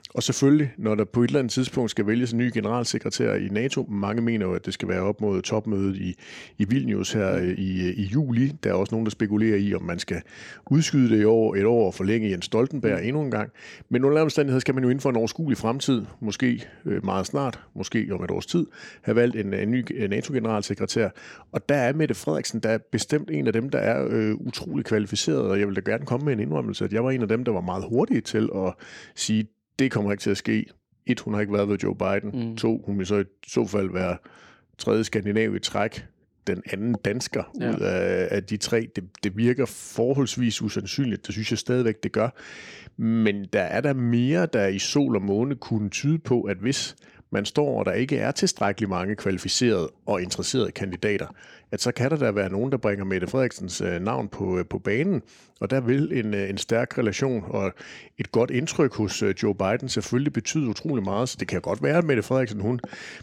Og 0.13 0.23
selvfølgelig, 0.23 0.73
når 0.77 0.95
der 0.95 1.05
på 1.05 1.23
et 1.23 1.27
eller 1.27 1.39
andet 1.39 1.51
tidspunkt 1.51 1.91
skal 1.91 2.07
vælges 2.07 2.31
en 2.31 2.37
ny 2.37 2.51
generalsekretær 2.53 3.33
i 3.33 3.47
NATO, 3.47 3.85
mange 3.89 4.21
mener 4.21 4.45
jo, 4.45 4.53
at 4.53 4.65
det 4.65 4.73
skal 4.73 4.87
være 4.87 5.01
op 5.01 5.21
mod 5.21 5.41
topmødet 5.41 5.95
i, 5.95 6.15
i 6.57 6.65
Vilnius 6.65 7.13
her 7.13 7.39
mm. 7.39 7.55
i, 7.57 7.91
i 7.91 8.03
juli. 8.03 8.51
Der 8.63 8.69
er 8.69 8.73
også 8.73 8.95
nogen, 8.95 9.05
der 9.05 9.09
spekulerer 9.09 9.57
i, 9.57 9.73
om 9.73 9.83
man 9.83 9.99
skal 9.99 10.21
udskyde 10.71 11.09
det 11.09 11.21
i 11.21 11.23
år, 11.23 11.55
et 11.55 11.65
år 11.65 11.87
og 11.87 11.93
forlænge 11.93 12.29
Jens 12.29 12.45
Stoltenberg 12.45 12.99
mm. 12.99 13.07
endnu 13.07 13.21
en 13.21 13.31
gang. 13.31 13.49
Men 13.89 14.05
under 14.05 14.21
omstændigheder 14.21 14.59
skal 14.59 14.75
man 14.75 14.83
jo 14.83 14.89
inden 14.89 15.01
for 15.01 15.09
en 15.09 15.15
overskuelig 15.15 15.57
fremtid, 15.57 16.05
måske 16.19 16.65
øh, 16.85 17.05
meget 17.05 17.25
snart, 17.25 17.59
måske 17.75 18.07
om 18.11 18.23
et 18.23 18.31
års 18.31 18.45
tid, 18.45 18.65
have 19.01 19.15
valgt 19.15 19.35
en, 19.35 19.53
en 19.53 19.71
ny 19.71 20.05
NATO-generalsekretær. 20.09 21.09
Og 21.51 21.69
der 21.69 21.75
er 21.75 21.93
Mette 21.93 22.15
Frederiksen, 22.15 22.59
der 22.59 22.69
er 22.69 22.77
bestemt 22.91 23.31
en 23.31 23.47
af 23.47 23.53
dem, 23.53 23.69
der 23.69 23.79
er 23.79 24.07
øh, 24.09 24.35
utrolig 24.35 24.85
kvalificeret, 24.85 25.41
og 25.41 25.59
jeg 25.59 25.67
vil 25.67 25.75
da 25.75 25.81
gerne 25.81 26.05
komme 26.05 26.25
med 26.25 26.33
en 26.33 26.39
indrømmelse, 26.39 26.85
at 26.85 26.93
jeg 26.93 27.03
var 27.03 27.11
en 27.11 27.21
af 27.21 27.27
dem, 27.27 27.43
der 27.43 27.51
var 27.51 27.61
meget 27.61 27.85
hurtig 27.89 28.23
til 28.23 28.49
at 28.55 28.73
sige, 29.15 29.47
det 29.81 29.91
kommer 29.91 30.11
ikke 30.11 30.21
til 30.21 30.29
at 30.29 30.37
ske. 30.37 30.65
Et, 31.05 31.19
hun 31.19 31.33
har 31.33 31.41
ikke 31.41 31.53
været 31.53 31.69
ved 31.69 31.77
Joe 31.77 31.95
Biden. 31.95 32.49
Mm. 32.49 32.57
To, 32.57 32.83
hun 32.85 32.97
vil 32.97 33.05
så 33.05 33.19
i 33.19 33.23
så 33.47 33.65
fald 33.65 33.89
være 33.93 34.17
tredje 34.77 35.03
skandinav 35.03 35.55
i 35.55 35.59
træk. 35.59 36.05
Den 36.47 36.63
anden 36.71 36.95
dansker 37.05 37.43
ja. 37.61 37.69
ud 37.69 37.79
af, 37.79 38.27
af 38.31 38.43
de 38.43 38.57
tre. 38.57 38.87
Det, 38.95 39.03
det 39.23 39.37
virker 39.37 39.65
forholdsvis 39.65 40.61
usandsynligt. 40.61 41.27
Det 41.27 41.33
synes 41.33 41.51
jeg 41.51 41.57
stadigvæk, 41.57 42.03
det 42.03 42.11
gør. 42.11 42.29
Men 42.97 43.45
der 43.53 43.61
er 43.61 43.81
der 43.81 43.93
mere, 43.93 44.45
der 44.45 44.67
i 44.67 44.79
sol 44.79 45.15
og 45.15 45.21
måne 45.21 45.55
kunne 45.55 45.89
tyde 45.89 46.19
på, 46.19 46.41
at 46.41 46.57
hvis 46.57 46.95
man 47.31 47.45
står, 47.45 47.79
og 47.79 47.85
der 47.85 47.91
ikke 47.91 48.17
er 48.17 48.31
tilstrækkeligt 48.31 48.89
mange 48.89 49.15
kvalificerede 49.15 49.89
og 50.05 50.21
interesserede 50.21 50.71
kandidater, 50.71 51.27
at 51.71 51.81
så 51.81 51.91
kan 51.91 52.11
der 52.11 52.17
da 52.17 52.31
være 52.31 52.49
nogen, 52.49 52.71
der 52.71 52.77
bringer 52.77 53.05
Mette 53.05 53.27
Frederiksens 53.27 53.81
øh, 53.81 54.01
navn 54.01 54.27
på, 54.27 54.57
øh, 54.59 54.65
på 54.65 54.79
banen, 54.79 55.21
og 55.61 55.69
der 55.69 55.79
vil 55.79 56.11
en, 56.13 56.33
øh, 56.33 56.49
en 56.49 56.57
stærk 56.57 56.97
relation 56.97 57.43
og 57.47 57.73
et 58.17 58.31
godt 58.31 58.51
indtryk 58.51 58.95
hos 58.95 59.23
øh, 59.23 59.35
Joe 59.43 59.55
Biden 59.55 59.89
selvfølgelig 59.89 60.33
betyde 60.33 60.67
utrolig 60.67 61.03
meget, 61.03 61.29
så 61.29 61.37
det 61.39 61.47
kan 61.47 61.61
godt 61.61 61.83
være, 61.83 61.97
at 61.97 62.03
Mette 62.03 62.23
Frederiksen 62.23 62.61
hun 62.61 62.79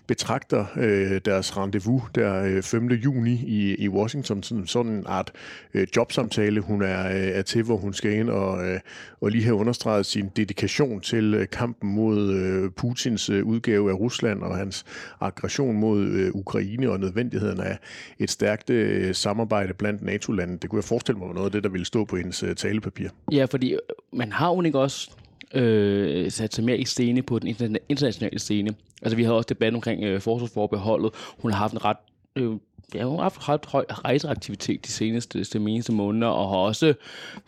betragter 0.07 0.67
øh, 0.77 1.21
deres 1.25 1.57
rendezvous 1.57 2.03
der 2.15 2.43
øh, 2.43 2.63
5. 2.63 2.87
juni 2.87 3.33
i, 3.33 3.75
i 3.75 3.89
Washington 3.89 4.43
som 4.43 4.67
sådan 4.67 4.93
en 4.93 5.05
art 5.07 5.33
øh, 5.75 5.87
jobsamtale, 5.97 6.61
hun 6.61 6.83
er, 6.83 6.87
er 6.89 7.43
til, 7.43 7.63
hvor 7.63 7.77
hun 7.77 7.93
skal 7.93 8.13
ind 8.13 8.31
og, 8.31 8.67
øh, 8.67 8.81
og 9.21 9.31
lige 9.31 9.45
have 9.45 9.57
understreget 9.57 10.07
sin 10.07 10.31
dedikation 10.37 11.01
til 11.01 11.47
kampen 11.53 11.95
mod 11.95 12.33
øh, 12.33 12.71
Putins 12.71 13.31
udgave 13.31 13.91
af 13.91 13.95
Rusland 13.95 14.43
og 14.43 14.57
hans 14.57 14.85
aggression 15.21 15.77
mod 15.77 16.07
øh, 16.07 16.31
Ukraine 16.35 16.91
og 16.91 17.01
nødvendigheden 17.01 17.61
af 17.61 17.79
et 18.19 18.31
stærkt 18.31 18.71
øh, 18.71 19.15
samarbejde 19.15 19.75
blandt 19.75 20.03
NATO-landene. 20.03 20.59
Det 20.59 20.71
kunne 20.71 20.79
jeg 20.79 20.85
forestille 20.85 21.19
mig 21.19 21.29
var 21.29 21.35
noget 21.35 21.47
af 21.47 21.53
det, 21.53 21.65
der 21.65 21.71
ville 21.71 21.87
stå 21.87 22.05
på 22.05 22.17
hendes 22.29 22.43
øh, 22.43 22.57
talepapir. 22.57 23.09
Ja, 23.33 23.45
fordi 23.45 23.73
øh, 23.73 23.79
man 24.13 24.33
har 24.33 24.49
jo 24.55 24.63
ikke 24.63 24.79
også 24.79 25.11
øh, 25.55 26.31
sat 26.31 26.55
sig 26.55 26.65
mere 26.65 26.79
i 26.79 26.85
scene 26.85 27.23
på 27.23 27.39
den 27.39 27.77
internationale 27.89 28.39
scene. 28.39 28.75
Altså 29.03 29.17
vi 29.17 29.23
havde 29.23 29.37
også 29.37 29.47
debat 29.49 29.75
omkring 29.75 30.05
øh, 30.05 30.21
forsvarsforbeholdet. 30.21 31.13
Hun 31.39 31.51
har 31.51 31.59
haft 31.59 31.73
en 31.73 31.85
ret 31.85 31.97
øh, 32.37 32.53
ja, 32.95 33.05
hun 33.05 33.17
har 33.17 33.23
haft 33.23 33.49
ret 33.49 33.67
høj 33.67 33.85
rejseaktivitet 33.89 34.87
de 34.87 34.91
seneste, 34.91 35.39
de 35.39 35.45
seneste 35.45 35.93
måneder, 35.93 36.27
og 36.27 36.49
har 36.49 36.57
også, 36.57 36.95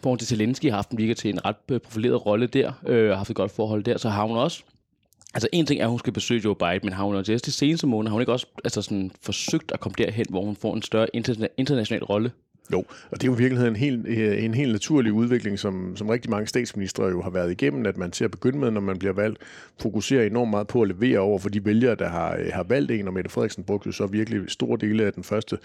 forhold 0.01 0.19
til 0.19 0.29
Zelensky, 0.29 0.71
haft 0.71 0.91
en 0.91 0.99
virker 0.99 1.15
til 1.15 1.31
en 1.31 1.45
ret 1.45 1.57
øh, 1.71 1.81
profileret 1.81 2.27
rolle 2.27 2.47
der, 2.47 2.73
øh, 2.87 3.09
har 3.09 3.17
haft 3.17 3.31
et 3.31 3.37
godt 3.37 3.51
forhold 3.51 3.85
der, 3.85 3.99
så 3.99 4.09
har 4.09 4.27
hun 4.27 4.37
også 4.37 4.63
Altså 5.35 5.49
en 5.53 5.67
ting 5.67 5.81
er, 5.81 5.85
at 5.85 5.91
hun 5.91 5.99
skal 5.99 6.13
besøge 6.13 6.41
Joe 6.45 6.55
Biden, 6.55 6.81
men 6.83 6.93
har 6.93 7.05
hun 7.05 7.15
også 7.15 7.41
de 7.45 7.53
seneste 7.53 7.87
måneder, 7.87 8.11
har 8.11 8.15
hun 8.15 8.23
ikke 8.23 8.33
også 8.33 8.47
altså 8.65 8.83
sådan, 8.83 9.11
forsøgt 9.23 9.73
at 9.73 9.81
komme 9.81 9.95
derhen, 9.99 10.27
hvor 10.29 10.45
hun 10.45 10.57
får 10.57 10.75
en 10.75 10.83
større 10.83 11.07
international 11.57 12.05
rolle? 12.05 12.33
Jo, 12.73 12.79
og 13.11 13.21
det 13.21 13.23
er 13.23 13.27
jo 13.27 13.35
i 13.35 13.39
virkeligheden 13.39 13.73
en 13.73 13.77
helt, 13.77 14.07
øh, 14.07 14.45
en 14.45 14.55
helt 14.55 14.73
naturlig 14.73 15.13
udvikling, 15.13 15.59
som, 15.59 15.97
som 15.97 16.09
rigtig 16.09 16.31
mange 16.31 16.47
statsministre 16.47 17.05
jo 17.05 17.23
har 17.23 17.31
været 17.31 17.51
igennem, 17.51 17.87
at 17.87 17.97
man 17.97 18.11
til 18.11 18.25
at 18.25 18.31
begynde 18.31 18.59
med, 18.59 18.71
når 18.71 18.81
man 18.81 18.99
bliver 18.99 19.13
valgt, 19.13 19.39
fokuserer 19.81 20.27
enormt 20.27 20.51
meget 20.51 20.67
på 20.67 20.83
at 20.83 20.89
levere 20.89 21.19
over 21.19 21.39
for 21.39 21.49
de 21.49 21.65
vælgere, 21.65 21.95
der 21.95 22.09
har, 22.09 22.37
øh, 22.37 22.51
har 22.53 22.63
valgt 22.63 22.91
en, 22.91 23.09
og 23.09 23.15
Mette 23.15 23.31
Frederiksen 23.31 23.65
brugte 23.65 23.87
jo 23.87 23.93
så 23.93 24.07
virkelig 24.07 24.41
store 24.49 24.79
dele 24.81 25.05
af 25.05 25.13
den 25.13 25.25
første 25.25 25.59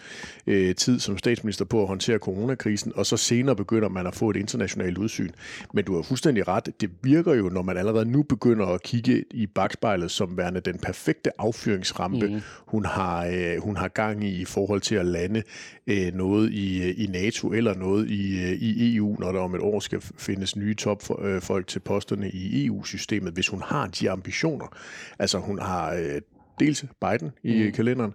øh, 0.48 0.76
tid 0.76 1.00
som 1.00 1.18
statsminister 1.18 1.66
på 1.66 1.82
at 1.82 1.88
håndtere 1.88 2.18
coronakrisen, 2.18 2.92
og 2.96 3.06
så 3.06 3.18
senere 3.18 3.56
begynder 3.56 3.90
man 3.90 4.08
at 4.08 4.16
få 4.16 4.30
et 4.30 4.36
internationalt 4.36 4.98
udsyn. 4.98 5.30
Men 5.74 5.86
du 5.86 5.96
har 5.96 6.02
fuldstændig 6.02 6.48
ret, 6.48 6.70
det 6.82 6.90
virker 7.02 7.34
jo, 7.34 7.50
når 7.50 7.62
man 7.62 7.78
allerede 7.78 8.12
nu 8.12 8.24
begynder 8.24 8.66
at 8.66 8.84
kigge 8.84 9.24
i 9.32 9.48
bagspejlet 9.48 10.12
som 10.12 10.38
værende 10.38 10.60
den 10.60 10.78
perfekte 10.78 11.42
affyringsrampe, 11.42 12.28
mm. 12.28 12.42
hun, 12.66 12.86
har, 12.86 13.26
øh, 13.26 13.62
hun 13.62 13.78
har 13.78 13.88
gang 13.88 14.24
i 14.24 14.42
i 14.42 14.46
forhold 14.46 14.82
til 14.82 14.96
at 14.96 15.06
lande 15.06 15.44
øh, 15.88 16.14
noget 16.14 16.52
i, 16.52 16.92
i 16.96 17.06
NATO 17.06 17.54
eller 17.54 17.74
noget 17.74 18.10
i, 18.10 18.44
øh, 18.44 18.52
i 18.52 18.96
EU, 18.96 19.16
når 19.20 19.32
der 19.32 19.40
om 19.40 19.56
et 19.56 19.62
år 19.62 19.80
skal 19.80 20.02
findes 20.02 20.56
nye 20.56 20.76
topfolk 20.76 21.68
til 21.68 21.80
posterne 21.80 22.30
i 22.30 22.66
EU-systemet, 22.66 23.34
hvis 23.34 23.48
hun 23.48 23.62
har 23.62 23.88
de 23.88 24.10
ambitioner. 24.10 24.78
Altså 25.20 25.38
hun 25.38 25.60
har 25.60 25.94
øh, 25.94 26.22
dels 26.60 26.86
Biden 27.02 27.32
i 27.44 27.66
mm. 27.66 27.72
kalenderen. 27.72 28.14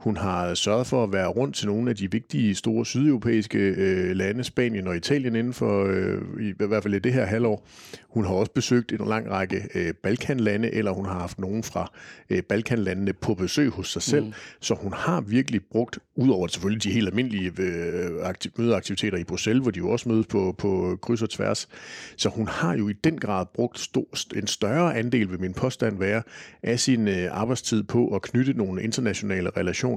Hun 0.00 0.16
har 0.16 0.54
sørget 0.54 0.86
for 0.86 1.04
at 1.04 1.12
være 1.12 1.26
rundt 1.26 1.56
til 1.56 1.66
nogle 1.66 1.90
af 1.90 1.96
de 1.96 2.10
vigtige 2.10 2.54
store 2.54 2.86
sydeuropæiske 2.86 3.58
øh, 3.58 4.16
lande, 4.16 4.44
Spanien 4.44 4.86
og 4.86 4.96
Italien 4.96 5.36
inden 5.36 5.52
for, 5.52 5.84
øh, 5.86 6.22
i, 6.40 6.48
i 6.48 6.66
hvert 6.66 6.82
fald 6.82 6.94
i 6.94 6.98
det 6.98 7.12
her 7.12 7.24
halvår. 7.24 7.66
Hun 8.08 8.24
har 8.24 8.32
også 8.34 8.52
besøgt 8.52 8.92
en 8.92 9.06
lang 9.06 9.30
række 9.30 9.68
øh, 9.74 9.94
Balkanlande, 10.02 10.74
eller 10.74 10.92
hun 10.92 11.06
har 11.06 11.18
haft 11.18 11.38
nogen 11.38 11.62
fra 11.62 11.92
øh, 12.30 12.42
Balkanlandene 12.42 13.12
på 13.12 13.34
besøg 13.34 13.68
hos 13.68 13.92
sig 13.92 14.02
selv. 14.02 14.24
Mm. 14.24 14.32
Så 14.60 14.74
hun 14.74 14.92
har 14.92 15.20
virkelig 15.20 15.60
brugt, 15.70 15.98
udover 16.16 16.46
selvfølgelig 16.46 16.84
de 16.84 16.90
helt 16.90 17.08
almindelige 17.08 17.52
øh, 17.58 18.28
aktiv- 18.28 18.52
mødeaktiviteter 18.58 19.18
i 19.18 19.24
Bruxelles, 19.24 19.62
hvor 19.62 19.70
de 19.70 19.78
jo 19.78 19.88
også 19.88 20.08
mødes 20.08 20.26
på, 20.26 20.54
på 20.58 20.98
kryds 21.02 21.22
og 21.22 21.30
tværs, 21.30 21.68
så 22.16 22.28
hun 22.28 22.48
har 22.48 22.76
jo 22.76 22.88
i 22.88 22.92
den 22.92 23.18
grad 23.18 23.46
brugt 23.54 23.78
stor, 23.78 24.06
en 24.36 24.46
større 24.46 24.96
andel, 24.96 25.30
vil 25.30 25.40
min 25.40 25.54
påstand 25.54 25.98
være, 25.98 26.22
af 26.62 26.80
sin 26.80 27.08
øh, 27.08 27.28
arbejdstid 27.30 27.82
på 27.82 28.08
at 28.14 28.22
knytte 28.22 28.52
nogle 28.52 28.82
internationale 28.82 29.50
relationer, 29.56 29.89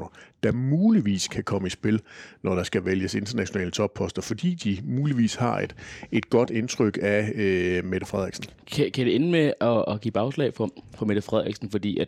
der 0.43 0.51
muligvis 0.51 1.27
kan 1.27 1.43
komme 1.43 1.67
i 1.67 1.69
spil, 1.69 2.01
når 2.41 2.55
der 2.55 2.63
skal 2.63 2.85
vælges 2.85 3.15
internationale 3.15 3.71
topposter, 3.71 4.21
fordi 4.21 4.53
de 4.53 4.77
muligvis 4.83 5.35
har 5.35 5.59
et, 5.59 5.75
et 6.11 6.29
godt 6.29 6.49
indtryk 6.49 6.99
af 7.01 7.31
øh, 7.35 7.85
Mette 7.85 8.05
Frederiksen. 8.05 8.45
Kan, 8.71 8.91
kan 8.91 9.05
det 9.05 9.15
ende 9.15 9.31
med 9.31 9.53
at, 9.61 9.85
at 9.87 10.01
give 10.01 10.11
bagslag 10.11 10.53
for, 10.53 10.69
for 10.95 11.05
Mette 11.05 11.21
Frederiksen, 11.21 11.69
fordi 11.69 11.97
at 11.97 12.07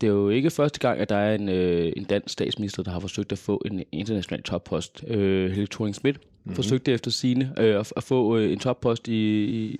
det 0.00 0.06
er 0.06 0.10
jo 0.10 0.28
ikke 0.28 0.50
første 0.50 0.78
gang, 0.80 1.00
at 1.00 1.08
der 1.08 1.16
er 1.16 1.34
en, 1.34 1.48
øh, 1.48 1.92
en 1.96 2.04
dansk 2.04 2.32
statsminister, 2.32 2.82
der 2.82 2.90
har 2.90 3.00
forsøgt 3.00 3.32
at 3.32 3.38
få 3.38 3.62
en 3.66 3.84
international 3.92 4.42
toppost. 4.42 5.04
Øh, 5.06 5.50
Helle 5.50 5.66
thorning 5.66 5.94
schmidt 5.94 6.16
mm-hmm. 6.16 6.54
forsøgte 6.54 6.92
efter 6.92 7.10
sine 7.10 7.54
øh, 7.58 7.80
at, 7.80 7.92
at 7.96 8.02
få 8.02 8.38
øh, 8.38 8.52
en 8.52 8.58
toppost 8.58 9.08
i, 9.08 9.12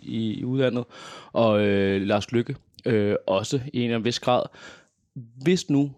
i, 0.02 0.34
i 0.40 0.44
udlandet, 0.44 0.84
og 1.32 1.60
øh, 1.62 2.02
Lars 2.02 2.32
Lykke 2.32 2.56
øh, 2.86 3.14
også 3.26 3.60
i 3.72 3.78
en 3.78 3.82
eller 3.82 3.94
anden 3.94 4.04
vis 4.04 4.20
grad. 4.20 4.42
Hvis 5.42 5.70
nu, 5.70 5.90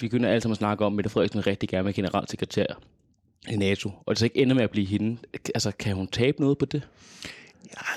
vi 0.00 0.08
kunne 0.08 0.28
alle 0.28 0.40
sammen 0.40 0.56
snakke 0.56 0.84
om, 0.84 0.92
at 0.92 0.96
Mette 0.96 1.10
Frederiksen 1.10 1.46
rigtig 1.46 1.68
gerne 1.68 1.84
vil 1.84 1.94
generalsekretær 1.94 2.66
i 3.48 3.56
NATO, 3.56 3.90
og 4.06 4.10
det 4.10 4.18
så 4.18 4.24
ikke 4.24 4.38
ender 4.38 4.54
med 4.54 4.64
at 4.64 4.70
blive 4.70 4.86
hende, 4.86 5.18
altså 5.54 5.72
kan 5.78 5.96
hun 5.96 6.06
tabe 6.06 6.40
noget 6.40 6.58
på 6.58 6.64
det? 6.64 6.88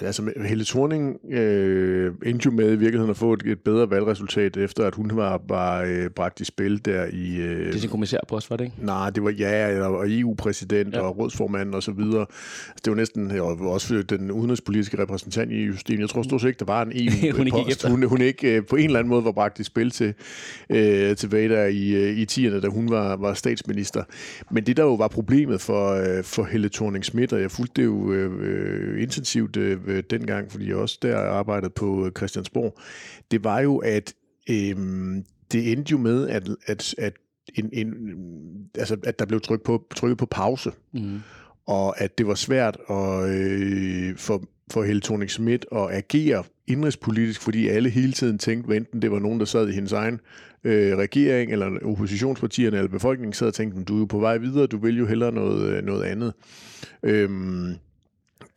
Ja, 0.01 0.05
altså 0.05 0.31
Helle 0.45 0.65
Thorning 0.65 1.31
øh, 1.31 2.13
endte 2.25 2.45
jo 2.45 2.51
med 2.51 2.65
i 2.65 2.75
virkeligheden 2.75 3.09
at 3.09 3.17
få 3.17 3.33
et, 3.33 3.41
et 3.45 3.59
bedre 3.59 3.89
valgresultat, 3.89 4.57
efter 4.57 4.87
at 4.87 4.95
hun 4.95 5.11
var, 5.13 5.41
var 5.47 5.81
øh, 5.81 6.09
bragt 6.09 6.41
i 6.41 6.45
spil 6.45 6.85
der 6.85 7.05
i... 7.05 7.35
Øh, 7.35 7.67
det 7.67 7.75
er 7.75 7.79
sin 7.79 7.89
kommissærpost, 7.89 8.49
var 8.49 8.57
det 8.57 8.63
ikke? 8.63 8.75
Nej, 8.79 9.09
det 9.09 9.23
var 9.23 9.29
ja, 9.29 9.87
og 9.87 10.05
EU-præsident 10.09 10.95
ja. 10.95 11.01
og 11.01 11.17
rådsformand 11.17 11.75
og 11.75 11.83
så 11.83 11.91
videre. 11.91 12.25
Altså, 12.69 12.81
det 12.85 12.91
var 12.91 12.97
næsten 12.97 13.31
ja, 13.31 13.41
også 13.41 14.01
den 14.01 14.31
udenrigspolitiske 14.31 14.99
repræsentant 14.99 15.51
i 15.51 15.63
Justine. 15.63 16.01
Jeg 16.01 16.09
tror 16.09 16.23
stort 16.23 16.41
set 16.41 16.47
ikke, 16.47 16.59
der 16.59 16.65
var 16.65 16.81
en 16.81 16.91
EU-post. 17.01 17.87
hun, 17.87 18.03
hun 18.03 18.21
ikke 18.21 18.55
øh, 18.55 18.65
på 18.65 18.75
en 18.75 18.85
eller 18.85 18.99
anden 18.99 19.09
måde 19.09 19.25
var 19.25 19.31
bragt 19.31 19.59
i 19.59 19.63
spil 19.63 19.91
til, 19.91 20.13
øh, 20.69 21.15
tilbage 21.15 21.49
der 21.49 21.65
i, 21.65 21.89
øh, 21.89 22.17
i 22.17 22.25
10'erne, 22.31 22.59
da 22.59 22.67
hun 22.67 22.89
var, 22.89 23.15
var 23.15 23.33
statsminister. 23.33 24.03
Men 24.51 24.65
det 24.65 24.77
der 24.77 24.83
jo 24.83 24.93
var 24.93 25.07
problemet 25.07 25.61
for, 25.61 25.91
øh, 25.91 26.23
for 26.23 26.43
Helle 26.43 26.69
thorning 26.69 27.05
schmidt 27.05 27.33
og 27.33 27.41
jeg 27.41 27.51
fulgte 27.51 27.81
det 27.81 27.85
jo 27.85 28.11
øh, 28.11 28.31
øh 28.41 29.01
intensivt 29.55 29.87
øh, 29.87 30.03
dengang, 30.09 30.51
fordi 30.51 30.67
jeg 30.67 30.75
også 30.75 30.99
der 31.01 31.17
arbejdede 31.17 31.69
på 31.69 32.09
Christiansborg, 32.17 32.79
det 33.31 33.43
var 33.43 33.59
jo, 33.59 33.77
at 33.77 34.13
øh, 34.49 34.75
det 35.51 35.71
endte 35.71 35.91
jo 35.91 35.97
med, 35.97 36.27
at, 36.27 36.49
at, 36.65 36.95
at, 36.97 37.13
en, 37.55 37.69
en, 37.73 37.93
altså, 38.77 38.97
at 39.03 39.19
der 39.19 39.25
blev 39.25 39.41
trykket 39.41 39.65
på, 39.65 39.87
trykket 39.95 40.17
på 40.17 40.25
pause. 40.25 40.71
Mm. 40.93 41.19
Og 41.67 42.01
at 42.01 42.17
det 42.17 42.27
var 42.27 42.35
svært 42.35 42.77
at, 42.89 43.29
øh, 43.29 44.17
for, 44.17 44.43
for 44.71 44.83
Helle 44.83 45.01
thorning 45.01 45.31
Schmidt 45.31 45.65
at 45.71 45.87
agere 45.91 46.43
indrigspolitisk, 46.67 47.41
fordi 47.41 47.67
alle 47.67 47.89
hele 47.89 48.13
tiden 48.13 48.37
tænkte, 48.37 48.75
enten 48.75 49.01
det 49.01 49.11
var 49.11 49.19
nogen, 49.19 49.39
der 49.39 49.45
sad 49.45 49.69
i 49.69 49.71
hendes 49.71 49.91
egen 49.91 50.19
øh, 50.63 50.97
regering, 50.97 51.51
eller 51.51 51.79
oppositionspartierne, 51.83 52.77
eller 52.77 52.89
befolkningen 52.89 53.33
sad 53.33 53.47
og 53.47 53.53
tænkte, 53.53 53.83
du 53.83 53.95
er 53.95 53.99
jo 53.99 54.05
på 54.05 54.19
vej 54.19 54.37
videre, 54.37 54.67
du 54.67 54.77
vil 54.77 54.97
jo 54.97 55.05
hellere 55.05 55.31
noget, 55.31 55.83
noget 55.83 56.03
andet. 56.03 56.33
Øhm, 57.03 57.75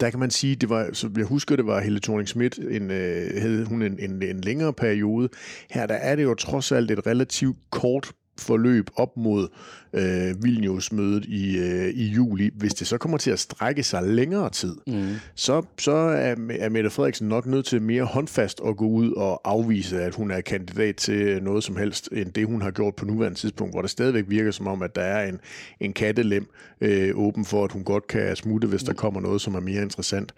der 0.00 0.10
kan 0.10 0.20
man 0.20 0.30
sige, 0.30 0.56
det 0.56 0.68
var, 0.68 0.90
så 0.92 1.10
jeg 1.16 1.24
husker, 1.24 1.56
det 1.56 1.66
var 1.66 1.80
Helle 1.80 2.00
thorning 2.00 2.28
Schmidt, 2.28 2.58
en, 2.58 2.90
øh, 2.90 3.42
havde 3.42 3.64
hun 3.64 3.82
en, 3.82 3.98
en, 3.98 4.22
en 4.22 4.40
længere 4.40 4.72
periode. 4.72 5.28
Her 5.70 5.86
der 5.86 5.94
er 5.94 6.16
det 6.16 6.22
jo 6.22 6.34
trods 6.34 6.72
alt 6.72 6.90
et 6.90 7.06
relativt 7.06 7.56
kort 7.70 8.12
forløb 8.38 8.90
op 8.96 9.16
mod 9.16 9.48
øh, 9.92 10.44
Vilnius-mødet 10.44 11.24
i, 11.24 11.58
øh, 11.58 11.88
i 11.88 12.04
juli. 12.04 12.50
Hvis 12.54 12.74
det 12.74 12.86
så 12.86 12.98
kommer 12.98 13.18
til 13.18 13.30
at 13.30 13.38
strække 13.38 13.82
sig 13.82 14.02
længere 14.02 14.50
tid, 14.50 14.76
mm. 14.86 15.14
så, 15.34 15.62
så 15.78 15.92
er, 15.92 16.34
er 16.50 16.68
Mette 16.68 16.90
Frederiksen 16.90 17.28
nok 17.28 17.46
nødt 17.46 17.66
til 17.66 17.82
mere 17.82 18.04
håndfast 18.04 18.60
at 18.66 18.76
gå 18.76 18.86
ud 18.86 19.12
og 19.12 19.40
afvise, 19.44 20.02
at 20.02 20.14
hun 20.14 20.30
er 20.30 20.40
kandidat 20.40 20.96
til 20.96 21.42
noget 21.42 21.64
som 21.64 21.76
helst, 21.76 22.08
end 22.12 22.32
det 22.32 22.46
hun 22.46 22.62
har 22.62 22.70
gjort 22.70 22.94
på 22.94 23.04
nuværende 23.04 23.38
tidspunkt, 23.38 23.74
hvor 23.74 23.82
det 23.82 23.90
stadigvæk 23.90 24.24
virker 24.28 24.50
som 24.50 24.66
om, 24.66 24.82
at 24.82 24.94
der 24.94 25.02
er 25.02 25.28
en, 25.28 25.40
en 25.80 25.92
kattelem 25.92 26.46
øh, 26.80 27.10
åben 27.14 27.44
for, 27.44 27.64
at 27.64 27.72
hun 27.72 27.84
godt 27.84 28.06
kan 28.06 28.36
smutte, 28.36 28.68
hvis 28.68 28.82
mm. 28.82 28.86
der 28.86 28.92
kommer 28.94 29.20
noget, 29.20 29.40
som 29.40 29.54
er 29.54 29.60
mere 29.60 29.82
interessant. 29.82 30.34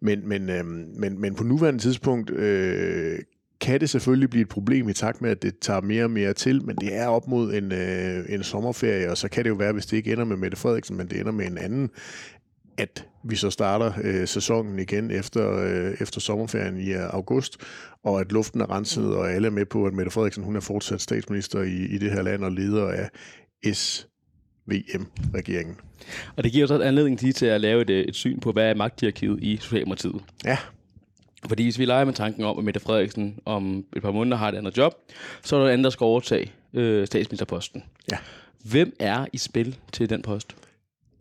Men, 0.00 0.28
men, 0.28 0.50
øh, 0.50 0.64
men, 0.96 1.20
men 1.20 1.34
på 1.34 1.44
nuværende 1.44 1.80
tidspunkt 1.80 2.30
øh, 2.30 3.18
kan 3.60 3.80
det 3.80 3.90
selvfølgelig 3.90 4.30
blive 4.30 4.42
et 4.42 4.48
problem 4.48 4.88
i 4.88 4.92
takt 4.92 5.22
med, 5.22 5.30
at 5.30 5.42
det 5.42 5.58
tager 5.58 5.80
mere 5.80 6.04
og 6.04 6.10
mere 6.10 6.32
til, 6.32 6.64
men 6.64 6.76
det 6.76 6.96
er 6.96 7.06
op 7.06 7.28
mod 7.28 7.54
en, 7.54 7.72
øh, 7.72 8.24
en 8.28 8.42
sommerferie, 8.42 9.10
og 9.10 9.16
så 9.16 9.28
kan 9.28 9.44
det 9.44 9.50
jo 9.50 9.54
være, 9.54 9.72
hvis 9.72 9.86
det 9.86 9.96
ikke 9.96 10.12
ender 10.12 10.24
med 10.24 10.36
Mette 10.36 10.56
Frederiksen, 10.56 10.96
men 10.96 11.08
det 11.08 11.20
ender 11.20 11.32
med 11.32 11.46
en 11.46 11.58
anden, 11.58 11.90
at 12.78 13.06
vi 13.24 13.36
så 13.36 13.50
starter 13.50 13.92
øh, 14.02 14.28
sæsonen 14.28 14.78
igen 14.78 15.10
efter, 15.10 15.58
øh, 15.58 15.94
efter 16.00 16.20
sommerferien 16.20 16.80
i 16.80 16.92
august, 16.92 17.56
og 18.04 18.20
at 18.20 18.32
luften 18.32 18.60
er 18.60 18.70
renset, 18.70 19.16
og 19.16 19.32
alle 19.32 19.46
er 19.46 19.52
med 19.52 19.66
på, 19.66 19.86
at 19.86 19.92
Mette 19.92 20.10
Frederiksen 20.10 20.44
hun 20.44 20.56
er 20.56 20.60
fortsat 20.60 21.00
statsminister 21.00 21.62
i, 21.62 21.84
i 21.84 21.98
det 21.98 22.10
her 22.10 22.22
land 22.22 22.44
og 22.44 22.52
leder 22.52 22.88
af 22.88 23.10
SVM-regeringen. 23.74 25.76
Og 26.36 26.44
det 26.44 26.52
giver 26.52 26.66
så 26.66 26.74
et 26.74 26.82
anledning 26.82 27.34
til 27.34 27.46
at 27.46 27.60
lave 27.60 27.82
et, 27.82 27.90
et 27.90 28.14
syn 28.14 28.40
på, 28.40 28.52
hvad 28.52 28.70
er 28.70 28.74
magthierarkiet 28.74 29.38
i 29.42 29.56
Socialdemokratiet. 29.56 30.24
Ja. 30.44 30.58
Fordi 31.48 31.62
hvis 31.62 31.78
vi 31.78 31.84
leger 31.84 32.04
med 32.04 32.14
tanken 32.14 32.44
om, 32.44 32.58
at 32.58 32.64
Mette 32.64 32.80
Frederiksen 32.80 33.38
om 33.44 33.84
et 33.96 34.02
par 34.02 34.10
måneder 34.10 34.36
har 34.36 34.48
et 34.48 34.54
andet 34.54 34.76
job, 34.76 34.94
så 35.42 35.56
er 35.56 35.64
der 35.64 35.72
andet, 35.72 35.84
der 35.84 35.90
skal 35.90 36.04
overtage 36.04 36.52
øh, 36.74 37.06
statsministerposten. 37.06 37.84
Ja. 38.12 38.16
Hvem 38.64 38.96
er 38.98 39.26
i 39.32 39.38
spil 39.38 39.76
til 39.92 40.10
den 40.10 40.22
post? 40.22 40.56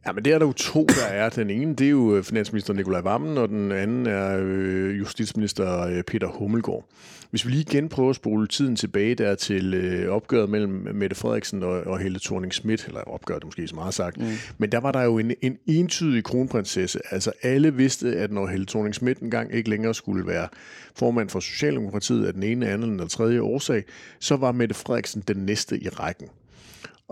Ja, 0.05 0.11
men 0.11 0.25
det 0.25 0.33
er 0.33 0.39
der 0.39 0.45
jo 0.45 0.53
to, 0.53 0.85
der 0.85 1.05
er. 1.05 1.29
Den 1.29 1.49
ene, 1.49 1.75
det 1.75 1.85
er 1.85 1.91
jo 1.91 2.15
øh, 2.15 2.23
finansminister 2.23 2.73
Nikolaj 2.73 3.01
Vammen, 3.01 3.37
og 3.37 3.49
den 3.49 3.71
anden 3.71 4.07
er 4.07 4.39
øh, 4.41 4.99
justitsminister 4.99 5.81
øh, 5.81 6.03
Peter 6.03 6.27
Hummelgaard. 6.27 6.85
Hvis 7.29 7.45
vi 7.45 7.51
lige 7.51 7.61
igen 7.61 7.89
prøver 7.89 8.09
at 8.09 8.15
spole 8.15 8.47
tiden 8.47 8.75
tilbage 8.75 9.15
der 9.15 9.35
til 9.35 9.73
øh, 9.73 10.09
opgøret 10.09 10.49
mellem 10.49 10.87
Mette 10.93 11.15
Frederiksen 11.15 11.63
og, 11.63 11.81
og 11.81 11.99
Helle 11.99 12.19
thorning 12.19 12.53
Schmidt, 12.53 12.85
eller 12.87 13.01
opgøret 13.01 13.43
måske 13.45 13.67
så 13.67 13.75
meget 13.75 13.93
sagt, 13.93 14.17
mm. 14.17 14.25
men 14.57 14.71
der 14.71 14.77
var 14.77 14.91
der 14.91 15.01
jo 15.03 15.17
en, 15.17 15.31
en 15.41 15.57
entydig 15.67 16.23
kronprinsesse. 16.23 16.99
Altså 17.11 17.31
alle 17.41 17.73
vidste, 17.73 18.15
at 18.15 18.31
når 18.31 18.47
Helle 18.47 18.65
thorning 18.65 18.95
Schmidt 18.95 19.19
engang 19.19 19.53
ikke 19.53 19.69
længere 19.69 19.93
skulle 19.93 20.27
være 20.27 20.47
formand 20.95 21.29
for 21.29 21.39
Socialdemokratiet 21.39 22.25
af 22.25 22.33
den 22.33 22.43
ene, 22.43 22.67
anden 22.67 22.91
eller 22.91 23.07
tredje 23.07 23.41
årsag, 23.41 23.83
så 24.19 24.35
var 24.35 24.51
Mette 24.51 24.75
Frederiksen 24.75 25.23
den 25.27 25.37
næste 25.37 25.83
i 25.83 25.89
rækken. 25.89 26.27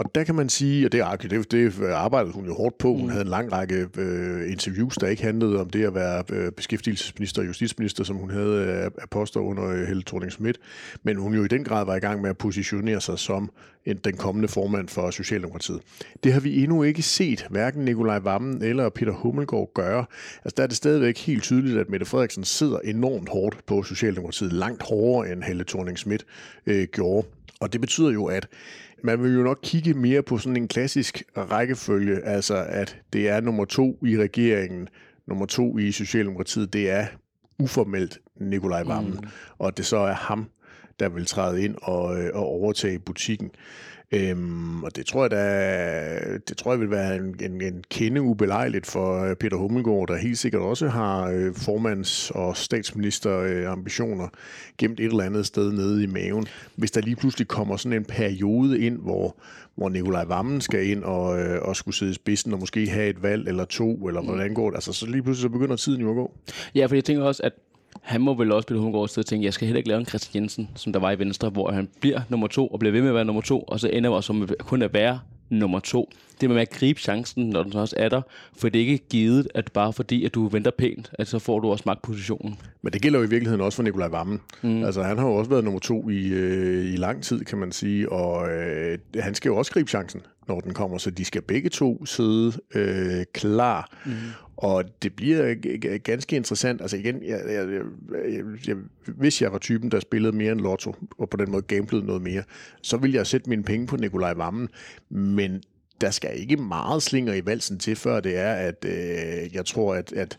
Og 0.01 0.15
der 0.15 0.23
kan 0.23 0.35
man 0.35 0.49
sige, 0.49 0.85
og 0.85 0.91
det, 0.91 1.21
det, 1.31 1.51
det 1.51 1.83
arbejdede 1.83 2.33
hun 2.33 2.45
jo 2.45 2.53
hårdt 2.53 2.77
på. 2.77 2.93
Hun 2.93 3.03
mm. 3.03 3.09
havde 3.09 3.21
en 3.21 3.27
lang 3.27 3.51
række 3.51 3.87
øh, 3.97 4.51
interviews, 4.51 4.95
der 4.95 5.07
ikke 5.07 5.23
handlede 5.23 5.59
om 5.59 5.69
det 5.69 5.85
at 5.85 5.95
være 5.95 6.23
øh, 6.29 6.51
beskæftigelsesminister 6.51 7.41
og 7.41 7.47
justitsminister, 7.47 8.03
som 8.03 8.15
hun 8.15 8.29
havde 8.29 8.81
øh, 8.85 9.07
poster 9.11 9.39
under 9.39 9.67
øh, 9.67 9.87
Helle 9.87 10.03
thorning 10.03 10.31
Schmidt. 10.31 10.59
Men 11.03 11.17
hun 11.17 11.33
jo 11.33 11.43
i 11.43 11.47
den 11.47 11.63
grad 11.63 11.85
var 11.85 11.95
i 11.95 11.99
gang 11.99 12.21
med 12.21 12.29
at 12.29 12.37
positionere 12.37 13.01
sig 13.01 13.19
som 13.19 13.51
en, 13.85 13.97
den 13.97 14.17
kommende 14.17 14.47
formand 14.47 14.87
for 14.87 15.11
Socialdemokratiet. 15.11 15.79
Det 16.23 16.33
har 16.33 16.39
vi 16.39 16.63
endnu 16.63 16.83
ikke 16.83 17.01
set, 17.01 17.47
hverken 17.49 17.85
Nikolaj 17.85 18.19
Vammen 18.19 18.63
eller 18.63 18.89
Peter 18.89 19.13
Hummelgaard 19.13 19.71
gøre. 19.73 20.05
Altså 20.45 20.53
der 20.57 20.63
er 20.63 20.67
det 20.67 20.77
stadigvæk 20.77 21.17
helt 21.17 21.43
tydeligt, 21.43 21.77
at 21.77 21.89
Mette 21.89 22.05
Frederiksen 22.05 22.43
sidder 22.43 22.79
enormt 22.79 23.29
hårdt 23.29 23.65
på 23.65 23.83
Socialdemokratiet, 23.83 24.53
langt 24.53 24.83
hårdere 24.83 25.31
end 25.31 25.43
Helle 25.43 25.63
thorning 25.63 25.97
øh, 26.65 26.87
gjorde. 26.91 27.27
Og 27.59 27.73
det 27.73 27.81
betyder 27.81 28.11
jo, 28.11 28.25
at 28.25 28.47
man 29.03 29.23
vil 29.23 29.33
jo 29.33 29.43
nok 29.43 29.59
kigge 29.63 29.93
mere 29.93 30.23
på 30.23 30.37
sådan 30.37 30.57
en 30.57 30.67
klassisk 30.67 31.23
rækkefølge, 31.37 32.25
altså 32.25 32.65
at 32.69 32.97
det 33.13 33.29
er 33.29 33.41
nummer 33.41 33.65
to 33.65 33.99
i 34.05 34.17
regeringen, 34.17 34.87
nummer 35.27 35.45
to 35.45 35.77
i 35.77 35.91
Socialdemokratiet, 35.91 36.73
det 36.73 36.89
er 36.89 37.05
uformelt 37.59 38.19
Nikolaj 38.35 38.83
Vammen, 38.83 39.13
mm. 39.13 39.27
og 39.57 39.67
at 39.67 39.77
det 39.77 39.85
så 39.85 39.97
er 39.97 40.13
ham, 40.13 40.45
der 40.99 41.09
vil 41.09 41.25
træde 41.25 41.63
ind 41.63 41.75
og, 41.81 42.21
øh, 42.21 42.29
og 42.33 42.45
overtage 42.45 42.99
butikken. 42.99 43.51
Øhm, 44.13 44.83
og 44.83 44.95
det 44.95 45.05
tror 45.05 45.23
jeg, 45.23 45.31
der, 45.31 46.37
det 46.37 46.57
tror 46.57 46.71
jeg 46.71 46.79
vil 46.79 46.91
være 46.91 47.15
en, 47.15 47.35
en, 47.43 47.61
en 47.61 47.83
kende 47.89 48.21
ubelejligt 48.21 48.87
for 48.87 49.23
øh, 49.23 49.35
Peter 49.35 49.57
Hummelgaard, 49.57 50.07
der 50.07 50.17
helt 50.17 50.37
sikkert 50.37 50.61
også 50.61 50.87
har 50.87 51.29
øh, 51.29 51.51
formands- 51.55 52.31
og 52.35 52.57
statsministerambitioner 52.57 54.27
gemt 54.77 54.99
et 54.99 55.05
eller 55.05 55.23
andet 55.23 55.45
sted 55.45 55.71
nede 55.71 56.03
i 56.03 56.05
maven. 56.05 56.47
Hvis 56.75 56.91
der 56.91 57.01
lige 57.01 57.15
pludselig 57.15 57.47
kommer 57.47 57.77
sådan 57.77 57.97
en 57.97 58.05
periode 58.05 58.79
ind, 58.79 58.97
hvor, 58.97 59.35
hvor 59.75 59.89
Nikolaj 59.89 60.23
Vammen 60.23 60.61
skal 60.61 60.87
ind 60.87 61.03
og, 61.03 61.39
øh, 61.39 61.61
og 61.61 61.75
skulle 61.75 61.95
sidde 61.95 62.11
i 62.11 62.15
spidsen 62.15 62.53
og 62.53 62.59
måske 62.59 62.89
have 62.89 63.09
et 63.09 63.23
valg 63.23 63.47
eller 63.47 63.65
to, 63.65 64.07
eller 64.07 64.21
hvordan 64.21 64.53
går 64.53 64.69
det, 64.69 64.77
altså 64.77 64.93
så 64.93 65.05
lige 65.05 65.23
pludselig 65.23 65.41
så 65.41 65.49
begynder 65.49 65.75
tiden 65.75 66.01
jo 66.01 66.09
at 66.09 66.15
gå. 66.15 66.31
Ja, 66.75 66.85
for 66.85 66.95
jeg 66.95 67.03
tænker 67.03 67.23
også, 67.23 67.43
at 67.43 67.53
han 68.01 68.21
må 68.21 68.33
vel 68.33 68.51
også 68.51 68.67
Peter 68.67 68.79
Hummelgaard 68.79 69.07
sted 69.07 69.23
tænke, 69.23 69.45
jeg 69.45 69.53
skal 69.53 69.67
heller 69.67 69.77
ikke 69.77 69.89
lave 69.89 69.99
en 69.99 70.05
Christian 70.05 70.43
Jensen, 70.43 70.69
som 70.75 70.93
der 70.93 70.99
var 70.99 71.11
i 71.11 71.19
Venstre, 71.19 71.49
hvor 71.49 71.71
han 71.71 71.89
bliver 71.99 72.21
nummer 72.29 72.47
to 72.47 72.67
og 72.67 72.79
bliver 72.79 72.91
ved 72.91 73.01
med 73.01 73.09
at 73.09 73.15
være 73.15 73.25
nummer 73.25 73.41
to, 73.41 73.61
og 73.61 73.79
så 73.79 73.87
ender 73.87 74.09
også 74.09 74.27
som 74.27 74.49
kun 74.59 74.81
at 74.81 74.93
være 74.93 75.19
nummer 75.49 75.79
to. 75.79 76.11
Det 76.41 76.49
med 76.49 76.61
at 76.61 76.69
gribe 76.69 76.99
chancen, 76.99 77.49
når 77.49 77.63
den 77.63 77.71
så 77.71 77.79
også 77.79 77.95
er 77.99 78.09
der, 78.09 78.21
for 78.57 78.69
det 78.69 78.81
er 78.81 78.85
ikke 78.85 79.07
givet, 79.09 79.47
at 79.55 79.71
bare 79.71 79.93
fordi, 79.93 80.25
at 80.25 80.33
du 80.33 80.47
venter 80.47 80.71
pænt, 80.71 81.11
at 81.13 81.27
så 81.27 81.39
får 81.39 81.59
du 81.59 81.71
også 81.71 81.83
magtpositionen. 81.85 82.59
Men 82.81 82.93
det 82.93 83.01
gælder 83.01 83.19
jo 83.19 83.25
i 83.25 83.29
virkeligheden 83.29 83.61
også 83.61 83.75
for 83.75 83.83
Nikolaj 83.83 84.07
Vammen. 84.07 84.41
Mm. 84.61 84.83
Altså, 84.83 85.03
han 85.03 85.17
har 85.17 85.27
jo 85.27 85.35
også 85.35 85.49
været 85.49 85.63
nummer 85.63 85.79
to 85.79 86.09
i, 86.09 86.27
øh, 86.27 86.93
i 86.93 86.95
lang 86.95 87.23
tid, 87.23 87.45
kan 87.45 87.57
man 87.57 87.71
sige, 87.71 88.11
og 88.11 88.49
øh, 88.49 88.97
han 89.19 89.35
skal 89.35 89.49
jo 89.49 89.57
også 89.57 89.71
gribe 89.71 89.89
chancen, 89.89 90.21
når 90.51 90.59
den 90.59 90.73
kommer, 90.73 90.97
så 90.97 91.11
de 91.11 91.25
skal 91.25 91.41
begge 91.41 91.69
to 91.69 92.05
sidde 92.05 92.53
øh, 92.75 93.25
klar. 93.33 93.97
Mm. 94.05 94.11
Og 94.57 94.83
det 95.03 95.15
bliver 95.15 95.55
ganske 95.97 96.35
interessant. 96.35 96.81
Altså 96.81 96.97
igen, 96.97 97.23
jeg, 97.23 97.41
jeg, 97.47 97.69
jeg, 97.69 98.43
jeg, 98.67 98.75
hvis 99.05 99.41
jeg 99.41 99.51
var 99.51 99.57
typen, 99.57 99.91
der 99.91 99.99
spillede 99.99 100.35
mere 100.35 100.51
end 100.51 100.61
Lotto, 100.61 100.95
og 101.17 101.29
på 101.29 101.37
den 101.37 101.51
måde 101.51 101.61
gamblede 101.61 102.05
noget 102.05 102.21
mere, 102.21 102.43
så 102.81 102.97
ville 102.97 103.17
jeg 103.17 103.27
sætte 103.27 103.49
mine 103.49 103.63
penge 103.63 103.87
på 103.87 103.97
Nikolaj 103.97 104.33
Vammen. 104.33 104.69
Men 105.09 105.63
der 106.01 106.11
skal 106.11 106.39
ikke 106.39 106.57
meget 106.57 107.03
slinger 107.03 107.33
i 107.33 107.45
valsen 107.45 107.79
til, 107.79 107.95
før 107.95 108.19
det 108.19 108.37
er, 108.37 108.53
at 108.53 108.85
øh, 108.85 109.55
jeg 109.55 109.65
tror, 109.65 109.95
at, 109.95 110.13
at 110.13 110.37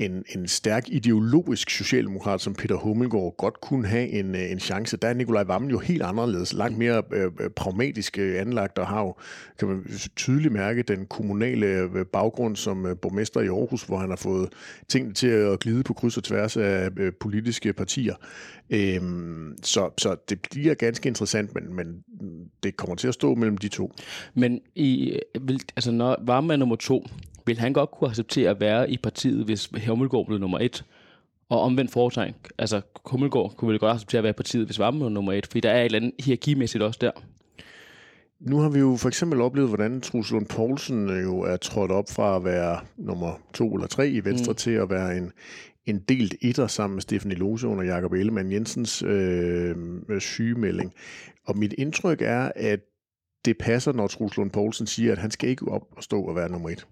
en, 0.00 0.24
en 0.28 0.48
stærk 0.48 0.88
ideologisk 0.88 1.70
socialdemokrat 1.70 2.40
som 2.40 2.54
Peter 2.54 2.74
Hummelgaard 2.74 3.34
godt 3.38 3.60
kunne 3.60 3.86
have 3.86 4.08
en, 4.08 4.34
øh, 4.34 4.50
en 4.50 4.60
chance. 4.60 4.96
Der 4.96 5.08
er 5.08 5.14
Nikolaj 5.14 5.42
Vammen 5.42 5.70
jo 5.70 5.78
helt 5.78 6.02
anderledes, 6.02 6.52
langt 6.52 6.78
mere 6.78 7.02
øh, 7.12 7.30
øh 7.40 7.50
pragmatisk 7.50 8.18
øh, 8.18 8.40
anlagt 8.40 8.78
og 8.78 8.86
har 8.86 9.00
jo, 9.00 9.14
kan 9.58 9.68
man 9.68 9.84
tydeligt 10.16 10.52
mærke, 10.52 10.82
den 10.82 11.06
kommunale 11.06 11.88
baggrund 12.12 12.56
som 12.56 12.98
borgmester 13.02 13.40
i 13.40 13.46
Aarhus, 13.46 13.82
hvor 13.82 13.98
han 13.98 14.08
har 14.08 14.16
fået 14.16 14.48
tingene 14.88 15.14
til 15.14 15.26
at 15.26 15.60
glide 15.60 15.82
på 15.82 15.92
kryds 15.92 16.16
og 16.16 16.24
tværs 16.24 16.56
af 16.56 16.88
øh, 16.96 17.12
politiske 17.20 17.72
partier. 17.72 18.14
Øhm, 18.70 19.56
så, 19.62 19.90
så 19.98 20.16
det 20.28 20.38
bliver 20.50 20.74
ganske 20.74 21.06
interessant, 21.06 21.54
men, 21.54 21.74
men 21.74 22.04
det 22.62 22.76
kommer 22.76 22.96
til 22.96 23.08
at 23.08 23.14
stå 23.14 23.34
mellem 23.34 23.58
de 23.58 23.68
to. 23.68 23.92
Men 24.34 24.60
i, 24.74 25.18
altså 25.76 25.90
når 25.90 26.16
Varme 26.22 26.52
er 26.52 26.56
nummer 26.56 26.76
to, 26.76 27.06
vil 27.50 27.58
han 27.58 27.72
godt 27.72 27.90
kunne 27.90 28.10
acceptere 28.10 28.50
at 28.50 28.60
være 28.60 28.90
i 28.90 28.96
partiet, 28.96 29.44
hvis 29.44 29.70
Hummelgaard 29.86 30.26
blev 30.26 30.38
nummer 30.38 30.58
et? 30.58 30.84
Og 31.48 31.60
omvendt 31.60 31.90
foretegn, 31.90 32.34
altså 32.58 32.80
Hummelgaard 33.04 33.54
kunne 33.56 33.70
vel 33.70 33.78
godt 33.78 33.94
acceptere 33.94 34.18
at 34.18 34.22
være 34.22 34.30
i 34.30 34.42
partiet, 34.42 34.66
hvis 34.66 34.78
Varme 34.78 34.98
blev 34.98 35.10
nummer 35.10 35.32
et, 35.32 35.46
fordi 35.46 35.60
der 35.60 35.70
er 35.70 35.80
et 35.80 35.84
eller 35.84 35.98
andet 35.98 36.12
hierarkimæssigt 36.18 36.82
også 36.82 36.98
der. 37.00 37.10
Nu 38.40 38.58
har 38.58 38.68
vi 38.68 38.78
jo 38.78 38.96
for 38.96 39.08
eksempel 39.08 39.40
oplevet, 39.40 39.68
hvordan 39.68 40.00
Truls 40.00 40.30
Lund 40.30 40.46
Poulsen 40.46 41.22
jo 41.22 41.40
er 41.40 41.56
trådt 41.56 41.90
op 41.90 42.04
fra 42.10 42.36
at 42.36 42.44
være 42.44 42.80
nummer 42.96 43.40
to 43.54 43.74
eller 43.74 43.86
tre 43.86 44.08
i 44.08 44.24
Venstre 44.24 44.52
mm. 44.52 44.56
til 44.56 44.70
at 44.70 44.90
være 44.90 45.16
en, 45.16 45.32
en 45.86 45.98
delt 46.08 46.34
etter 46.40 46.66
sammen 46.66 46.94
med 46.94 47.02
Stefanie 47.02 47.36
Lose 47.36 47.68
under 47.68 47.84
Jakob 47.84 48.12
Ellemann 48.12 48.52
Jensens 48.52 49.02
øh, 49.02 49.76
sygemelding. 50.18 50.92
Og 51.46 51.58
mit 51.58 51.74
indtryk 51.78 52.22
er, 52.22 52.52
at 52.56 52.80
det 53.44 53.58
passer, 53.58 53.92
når 53.92 54.06
Truls 54.06 54.36
Lund 54.36 54.50
Poulsen 54.50 54.86
siger, 54.86 55.12
at 55.12 55.18
han 55.18 55.30
skal 55.30 55.48
ikke 55.48 55.68
op 55.68 55.82
og 55.96 56.02
stå 56.02 56.22
og 56.22 56.36
være 56.36 56.50
nummer 56.50 56.70
et. 56.70 56.86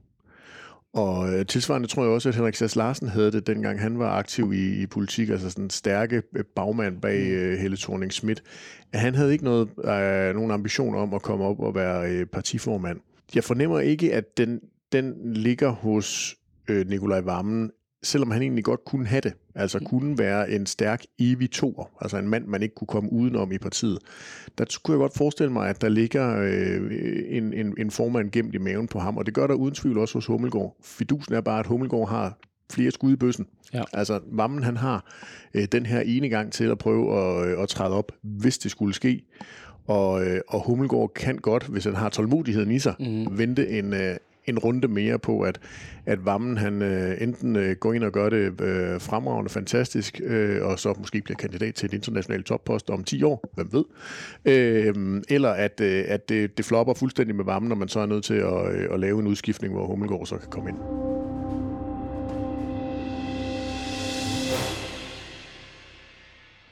Og 0.95 1.33
øh, 1.35 1.47
tilsvarende 1.47 1.89
tror 1.89 2.03
jeg 2.03 2.13
også, 2.13 2.29
at 2.29 2.35
Henrik 2.35 2.55
Sass 2.55 2.77
Larsen 2.77 3.09
havde 3.09 3.33
det, 3.33 3.47
dengang 3.47 3.81
han 3.81 3.99
var 3.99 4.11
aktiv 4.11 4.53
i, 4.53 4.83
i 4.83 4.87
politik, 4.87 5.29
altså 5.29 5.51
sådan 5.51 5.65
en 5.65 5.71
stærke 5.71 6.23
øh, 6.37 6.45
bagmand 6.57 7.01
bag 7.01 7.21
mm. 7.21 7.33
øh, 7.33 7.59
Helle 7.59 7.77
thorning 7.77 8.13
Schmidt. 8.13 8.43
Han 8.95 9.15
havde 9.15 9.33
ikke 9.33 9.45
noget, 9.45 9.69
øh, 9.79 10.35
nogen 10.35 10.51
ambition 10.51 10.95
om 10.95 11.15
at 11.15 11.23
komme 11.23 11.45
op 11.45 11.61
og 11.61 11.75
være 11.75 12.11
øh, 12.11 12.27
partiformand. 12.27 13.01
Jeg 13.35 13.45
fornemmer 13.45 13.81
ikke, 13.81 14.15
at 14.15 14.39
den, 14.39 14.61
den 14.93 15.33
ligger 15.35 15.69
hos 15.71 16.37
øh, 16.69 16.89
Nikolaj 16.89 17.21
Vammen, 17.21 17.71
selvom 18.03 18.31
han 18.31 18.43
egentlig 18.43 18.65
godt 18.65 18.85
kunne 18.85 19.07
have 19.07 19.21
det, 19.21 19.33
altså 19.55 19.79
mm. 19.79 19.85
kunne 19.85 20.19
være 20.19 20.51
en 20.51 20.67
stærk 20.67 21.05
evig 21.19 21.51
toer, 21.51 21.91
altså 22.01 22.19
en 22.19 22.29
mand, 22.29 22.47
man 22.47 22.63
ikke 22.63 22.75
kunne 22.75 22.89
komme 22.89 23.13
udenom 23.13 23.53
i 23.53 23.59
partiet, 23.59 23.99
der 24.59 24.79
kunne 24.85 24.93
jeg 24.93 24.99
godt 24.99 25.17
forestille 25.17 25.53
mig, 25.53 25.69
at 25.69 25.81
der 25.81 25.89
ligger 25.89 26.39
øh, 26.39 26.93
en, 27.29 27.53
en, 27.53 27.75
en 27.79 27.91
formand 27.91 28.31
gemt 28.31 28.55
i 28.55 28.59
maven 28.59 28.87
på 28.87 28.99
ham, 28.99 29.17
og 29.17 29.27
det 29.27 29.35
gør 29.35 29.47
der 29.47 29.55
uden 29.55 29.75
tvivl 29.75 29.99
også 29.99 30.15
hos 30.15 30.27
Hummelgaard. 30.27 30.77
Fidusen 30.85 31.35
er 31.35 31.41
bare, 31.41 31.61
at 31.61 31.67
Hummelgaard 31.67 32.09
har 32.09 32.39
flere 32.73 32.91
skud 32.91 33.13
i 33.13 33.17
bøssen. 33.17 33.47
Ja. 33.75 33.83
Altså, 33.93 34.21
Vammen 34.27 34.63
han 34.63 34.77
har 34.77 35.13
øh, 35.55 35.65
den 35.73 35.87
her 35.87 36.01
ene 36.01 36.29
gang 36.29 36.53
til 36.53 36.65
at 36.65 36.79
prøve 36.79 37.19
at, 37.19 37.49
øh, 37.49 37.63
at 37.63 37.69
træde 37.69 37.95
op, 37.95 38.13
hvis 38.23 38.59
det 38.59 38.71
skulle 38.71 38.95
ske. 38.95 39.25
Og, 39.87 40.27
øh, 40.27 40.41
og 40.49 40.67
Hummelgaard 40.67 41.13
kan 41.15 41.37
godt, 41.39 41.65
hvis 41.65 41.85
han 41.85 41.95
har 41.95 42.09
tålmodigheden 42.09 42.71
i 42.71 42.79
sig, 42.79 42.95
mm. 43.01 43.39
vente 43.39 43.69
en, 43.69 43.95
øh, 43.95 44.17
en 44.49 44.59
runde 44.59 44.89
mere 44.89 45.19
på, 45.19 45.41
at, 45.41 45.61
at 46.07 46.25
Vammen 46.25 46.59
han 46.59 46.83
øh, 46.83 47.23
enten 47.23 47.57
øh, 47.57 47.77
går 47.77 47.93
ind 47.93 48.05
og 48.05 48.13
gør 48.13 48.29
det 48.29 48.61
øh, 48.61 49.01
fremragende 49.01 49.51
fantastisk, 49.51 50.21
øh, 50.25 50.67
og 50.67 50.79
så 50.79 50.95
måske 50.99 51.21
bliver 51.23 51.37
kandidat 51.37 51.75
til 51.75 51.87
et 51.87 51.95
internationalt 51.95 52.47
toppost 52.47 52.91
om 52.91 53.05
10 53.05 53.23
år, 53.23 53.51
hvem 53.55 53.69
ved, 53.73 53.85
øh, 54.45 55.23
eller 55.29 55.51
at, 55.51 55.81
øh, 55.81 56.05
at 56.09 56.29
det, 56.29 56.59
det 56.59 56.65
flopper 56.65 56.95
fuldstændig 56.95 57.37
med 57.37 57.45
Vammen, 57.45 57.69
når 57.69 57.77
man 57.77 57.89
så 57.89 58.01
er 58.01 58.07
nødt 58.07 58.25
til 58.25 58.35
at, 58.35 58.73
øh, 58.73 58.89
at 58.93 59.01
lave 59.01 59.21
en 59.21 59.27
udskiftning, 59.27 59.75
hvor 59.75 59.87
Hummelgaard 59.87 60.27
så 60.27 60.37
kan 60.37 60.51
komme 60.51 60.71
ind. 60.71 60.79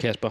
Kasper, 0.00 0.30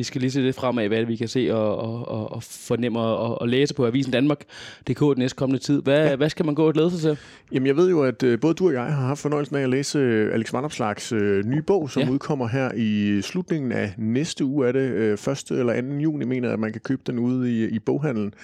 vi 0.00 0.04
skal 0.04 0.20
lige 0.20 0.30
se 0.30 0.42
det 0.42 0.54
fremad, 0.54 0.88
hvad 0.88 1.04
vi 1.04 1.16
kan 1.16 1.28
se 1.28 1.54
og, 1.54 1.76
og, 1.76 2.08
og, 2.08 2.32
og 2.32 2.42
fornemme 2.42 3.00
og, 3.00 3.40
og 3.40 3.48
læse 3.48 3.74
på 3.74 3.86
Avisen 3.86 4.12
Danmark. 4.12 4.40
Det 4.86 4.98
den 4.98 5.14
næste 5.18 5.36
kommende 5.36 5.62
tid. 5.62 5.82
Hvad, 5.82 6.08
ja. 6.08 6.16
hvad 6.16 6.30
skal 6.30 6.46
man 6.46 6.54
gå 6.54 6.66
og 6.66 6.72
glæde 6.72 6.90
sig 6.90 7.00
til? 7.00 7.18
Jamen, 7.52 7.66
jeg 7.66 7.76
ved 7.76 7.90
jo, 7.90 8.02
at 8.02 8.22
uh, 8.22 8.40
både 8.40 8.54
du 8.54 8.66
og 8.66 8.72
jeg 8.72 8.82
har 8.82 9.06
haft 9.06 9.20
fornøjelsen 9.20 9.56
af 9.56 9.62
at 9.62 9.68
læse 9.68 9.98
uh, 9.98 10.34
Alex 10.34 10.52
Vandopslags 10.52 11.12
uh, 11.12 11.18
nye 11.20 11.62
bog, 11.62 11.90
som 11.90 12.02
ja. 12.02 12.10
udkommer 12.10 12.48
her 12.48 12.70
i 12.76 13.20
slutningen 13.22 13.72
af 13.72 13.94
næste 13.98 14.44
uge. 14.44 14.68
Er 14.68 14.72
det 14.72 15.18
uh, 15.28 15.32
1. 15.32 15.50
eller 15.50 15.80
2. 15.80 15.88
juni, 15.88 16.24
mener 16.24 16.48
jeg, 16.48 16.52
at 16.52 16.60
man 16.60 16.72
kan 16.72 16.80
købe 16.80 17.02
den 17.06 17.18
ude 17.18 17.52
i, 17.52 17.68
i 17.68 17.78
boghandlen. 17.78 18.34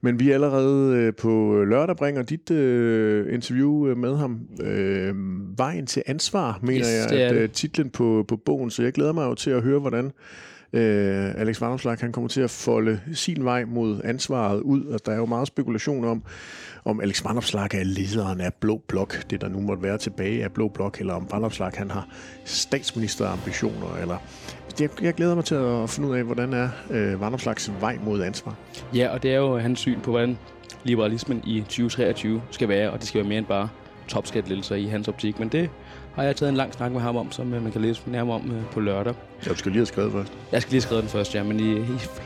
Men 0.00 0.20
vi 0.20 0.30
er 0.30 0.34
allerede 0.34 1.08
uh, 1.08 1.14
på 1.14 1.64
lørdag 1.68 1.96
bringer 1.96 2.22
dit 2.22 2.50
uh, 2.50 3.34
interview 3.34 3.90
uh, 3.90 3.96
med 3.96 4.16
ham. 4.16 4.40
Uh, 4.60 5.58
Vejen 5.58 5.86
til 5.86 6.02
ansvar, 6.06 6.58
mener 6.62 6.80
yes, 6.80 7.12
jeg, 7.12 7.20
at 7.20 7.44
uh, 7.44 7.50
titlen 7.50 7.90
på, 7.90 8.24
på 8.28 8.36
bogen. 8.36 8.70
Så 8.70 8.82
jeg 8.82 8.92
glæder 8.92 9.12
mig 9.12 9.24
jo 9.24 9.34
til 9.34 9.50
at 9.50 9.62
høre, 9.62 9.78
hvordan 9.78 10.12
øh, 10.76 11.40
Alex 11.40 11.60
Varnopslag, 11.60 11.96
han 12.00 12.12
kommer 12.12 12.28
til 12.28 12.40
at 12.40 12.50
folde 12.50 13.00
sin 13.14 13.44
vej 13.44 13.64
mod 13.64 14.00
ansvaret 14.04 14.60
ud. 14.60 14.84
og 14.84 15.06
der 15.06 15.12
er 15.12 15.16
jo 15.16 15.26
meget 15.26 15.48
spekulation 15.48 16.04
om, 16.04 16.22
om 16.84 17.00
Alex 17.00 17.24
Varnopslag 17.24 17.74
er 17.74 17.84
lederen 17.84 18.40
af 18.40 18.54
Blå 18.54 18.80
Blok, 18.88 19.30
det 19.30 19.40
der 19.40 19.48
nu 19.48 19.60
måtte 19.60 19.82
være 19.82 19.98
tilbage 19.98 20.44
af 20.44 20.52
Blå 20.52 20.68
Blok, 20.68 21.00
eller 21.00 21.14
om 21.14 21.26
Varnopslag 21.30 21.70
han 21.74 21.90
har 21.90 22.08
statsministerambitioner, 22.44 23.96
eller 24.00 24.16
jeg, 24.80 24.90
jeg 25.02 25.14
glæder 25.14 25.34
mig 25.34 25.44
til 25.44 25.54
at 25.54 25.90
finde 25.90 26.08
ud 26.08 26.16
af, 26.16 26.24
hvordan 26.24 26.52
er 26.52 26.68
øh, 26.90 27.20
Varnopslags 27.20 27.72
vej 27.80 27.98
mod 28.04 28.22
ansvar. 28.22 28.54
Ja, 28.94 29.08
og 29.08 29.22
det 29.22 29.32
er 29.32 29.36
jo 29.36 29.58
hans 29.58 29.78
syn 29.78 30.00
på, 30.00 30.10
hvordan 30.10 30.38
liberalismen 30.84 31.42
i 31.46 31.60
2023 31.60 32.42
skal 32.50 32.68
være, 32.68 32.90
og 32.90 32.98
det 32.98 33.08
skal 33.08 33.18
være 33.18 33.28
mere 33.28 33.38
end 33.38 33.46
bare 33.46 33.68
topskattelælser 34.08 34.74
i 34.74 34.86
hans 34.86 35.08
optik. 35.08 35.38
Men 35.38 35.48
det 35.48 35.70
har 36.16 36.22
jeg 36.22 36.36
taget 36.36 36.50
en 36.50 36.56
lang 36.56 36.74
snak 36.74 36.92
med 36.92 37.00
ham 37.00 37.16
om, 37.16 37.32
som 37.32 37.54
øh, 37.54 37.62
man 37.62 37.72
kan 37.72 37.80
læse 37.80 38.02
nærmere 38.06 38.36
om 38.36 38.50
øh, 38.50 38.62
på 38.72 38.80
lørdag. 38.80 39.14
Ja, 39.46 39.50
du 39.50 39.56
skal 39.56 39.72
lige 39.72 39.78
have 39.78 39.86
skrevet 39.86 40.12
først. 40.12 40.32
Jeg 40.52 40.62
skal 40.62 40.70
lige 40.70 40.76
have 40.76 40.82
skrevet 40.86 41.02
den 41.02 41.10
først, 41.10 41.34
ja, 41.34 41.42
men 41.42 41.60
I, 41.60 41.72
I, 41.72 41.78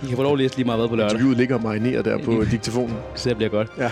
I 0.02 0.06
kan 0.08 0.16
få 0.16 0.22
lov 0.22 0.32
at 0.32 0.38
læse 0.38 0.56
lige 0.56 0.66
meget 0.66 0.80
hvad 0.80 0.88
på 0.88 0.96
lørdag. 0.96 1.10
Interviewet 1.12 1.36
ligger 1.36 1.58
marineret 1.58 2.04
der 2.04 2.18
på 2.18 2.44
diktafonen. 2.52 2.96
Så 3.14 3.28
det 3.28 3.36
bliver 3.36 3.50
godt. 3.50 3.68
Ja. 3.78 3.90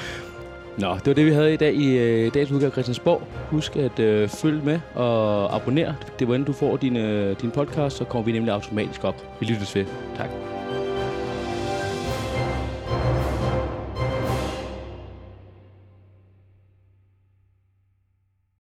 Nå, 0.79 0.95
det 0.95 1.07
var 1.07 1.13
det, 1.15 1.27
vi 1.27 1.31
havde 1.31 1.55
i 1.55 1.57
dag 1.57 1.75
i 1.75 1.99
øh, 1.99 2.35
dagens 2.35 2.51
udgave 2.51 2.67
af 2.67 2.73
Christiansborg. 2.73 3.23
Husk 3.51 3.77
at 3.77 3.99
øh, 3.99 4.29
følge 4.29 4.61
med 4.65 4.81
og 4.95 5.55
abonnere. 5.57 5.95
Det 6.19 6.23
er, 6.23 6.27
hvordan 6.27 6.45
du 6.45 6.53
får 6.53 6.77
din, 6.77 6.97
øh, 6.97 7.37
din 7.41 7.51
podcast, 7.51 7.97
så 7.97 8.05
kommer 8.05 8.25
vi 8.25 8.33
nemlig 8.33 8.55
automatisk 8.55 9.05
op. 9.05 9.41
Vi 9.41 9.47
lyttes 9.47 9.75
ved. 9.75 9.85
Tak. 10.17 10.58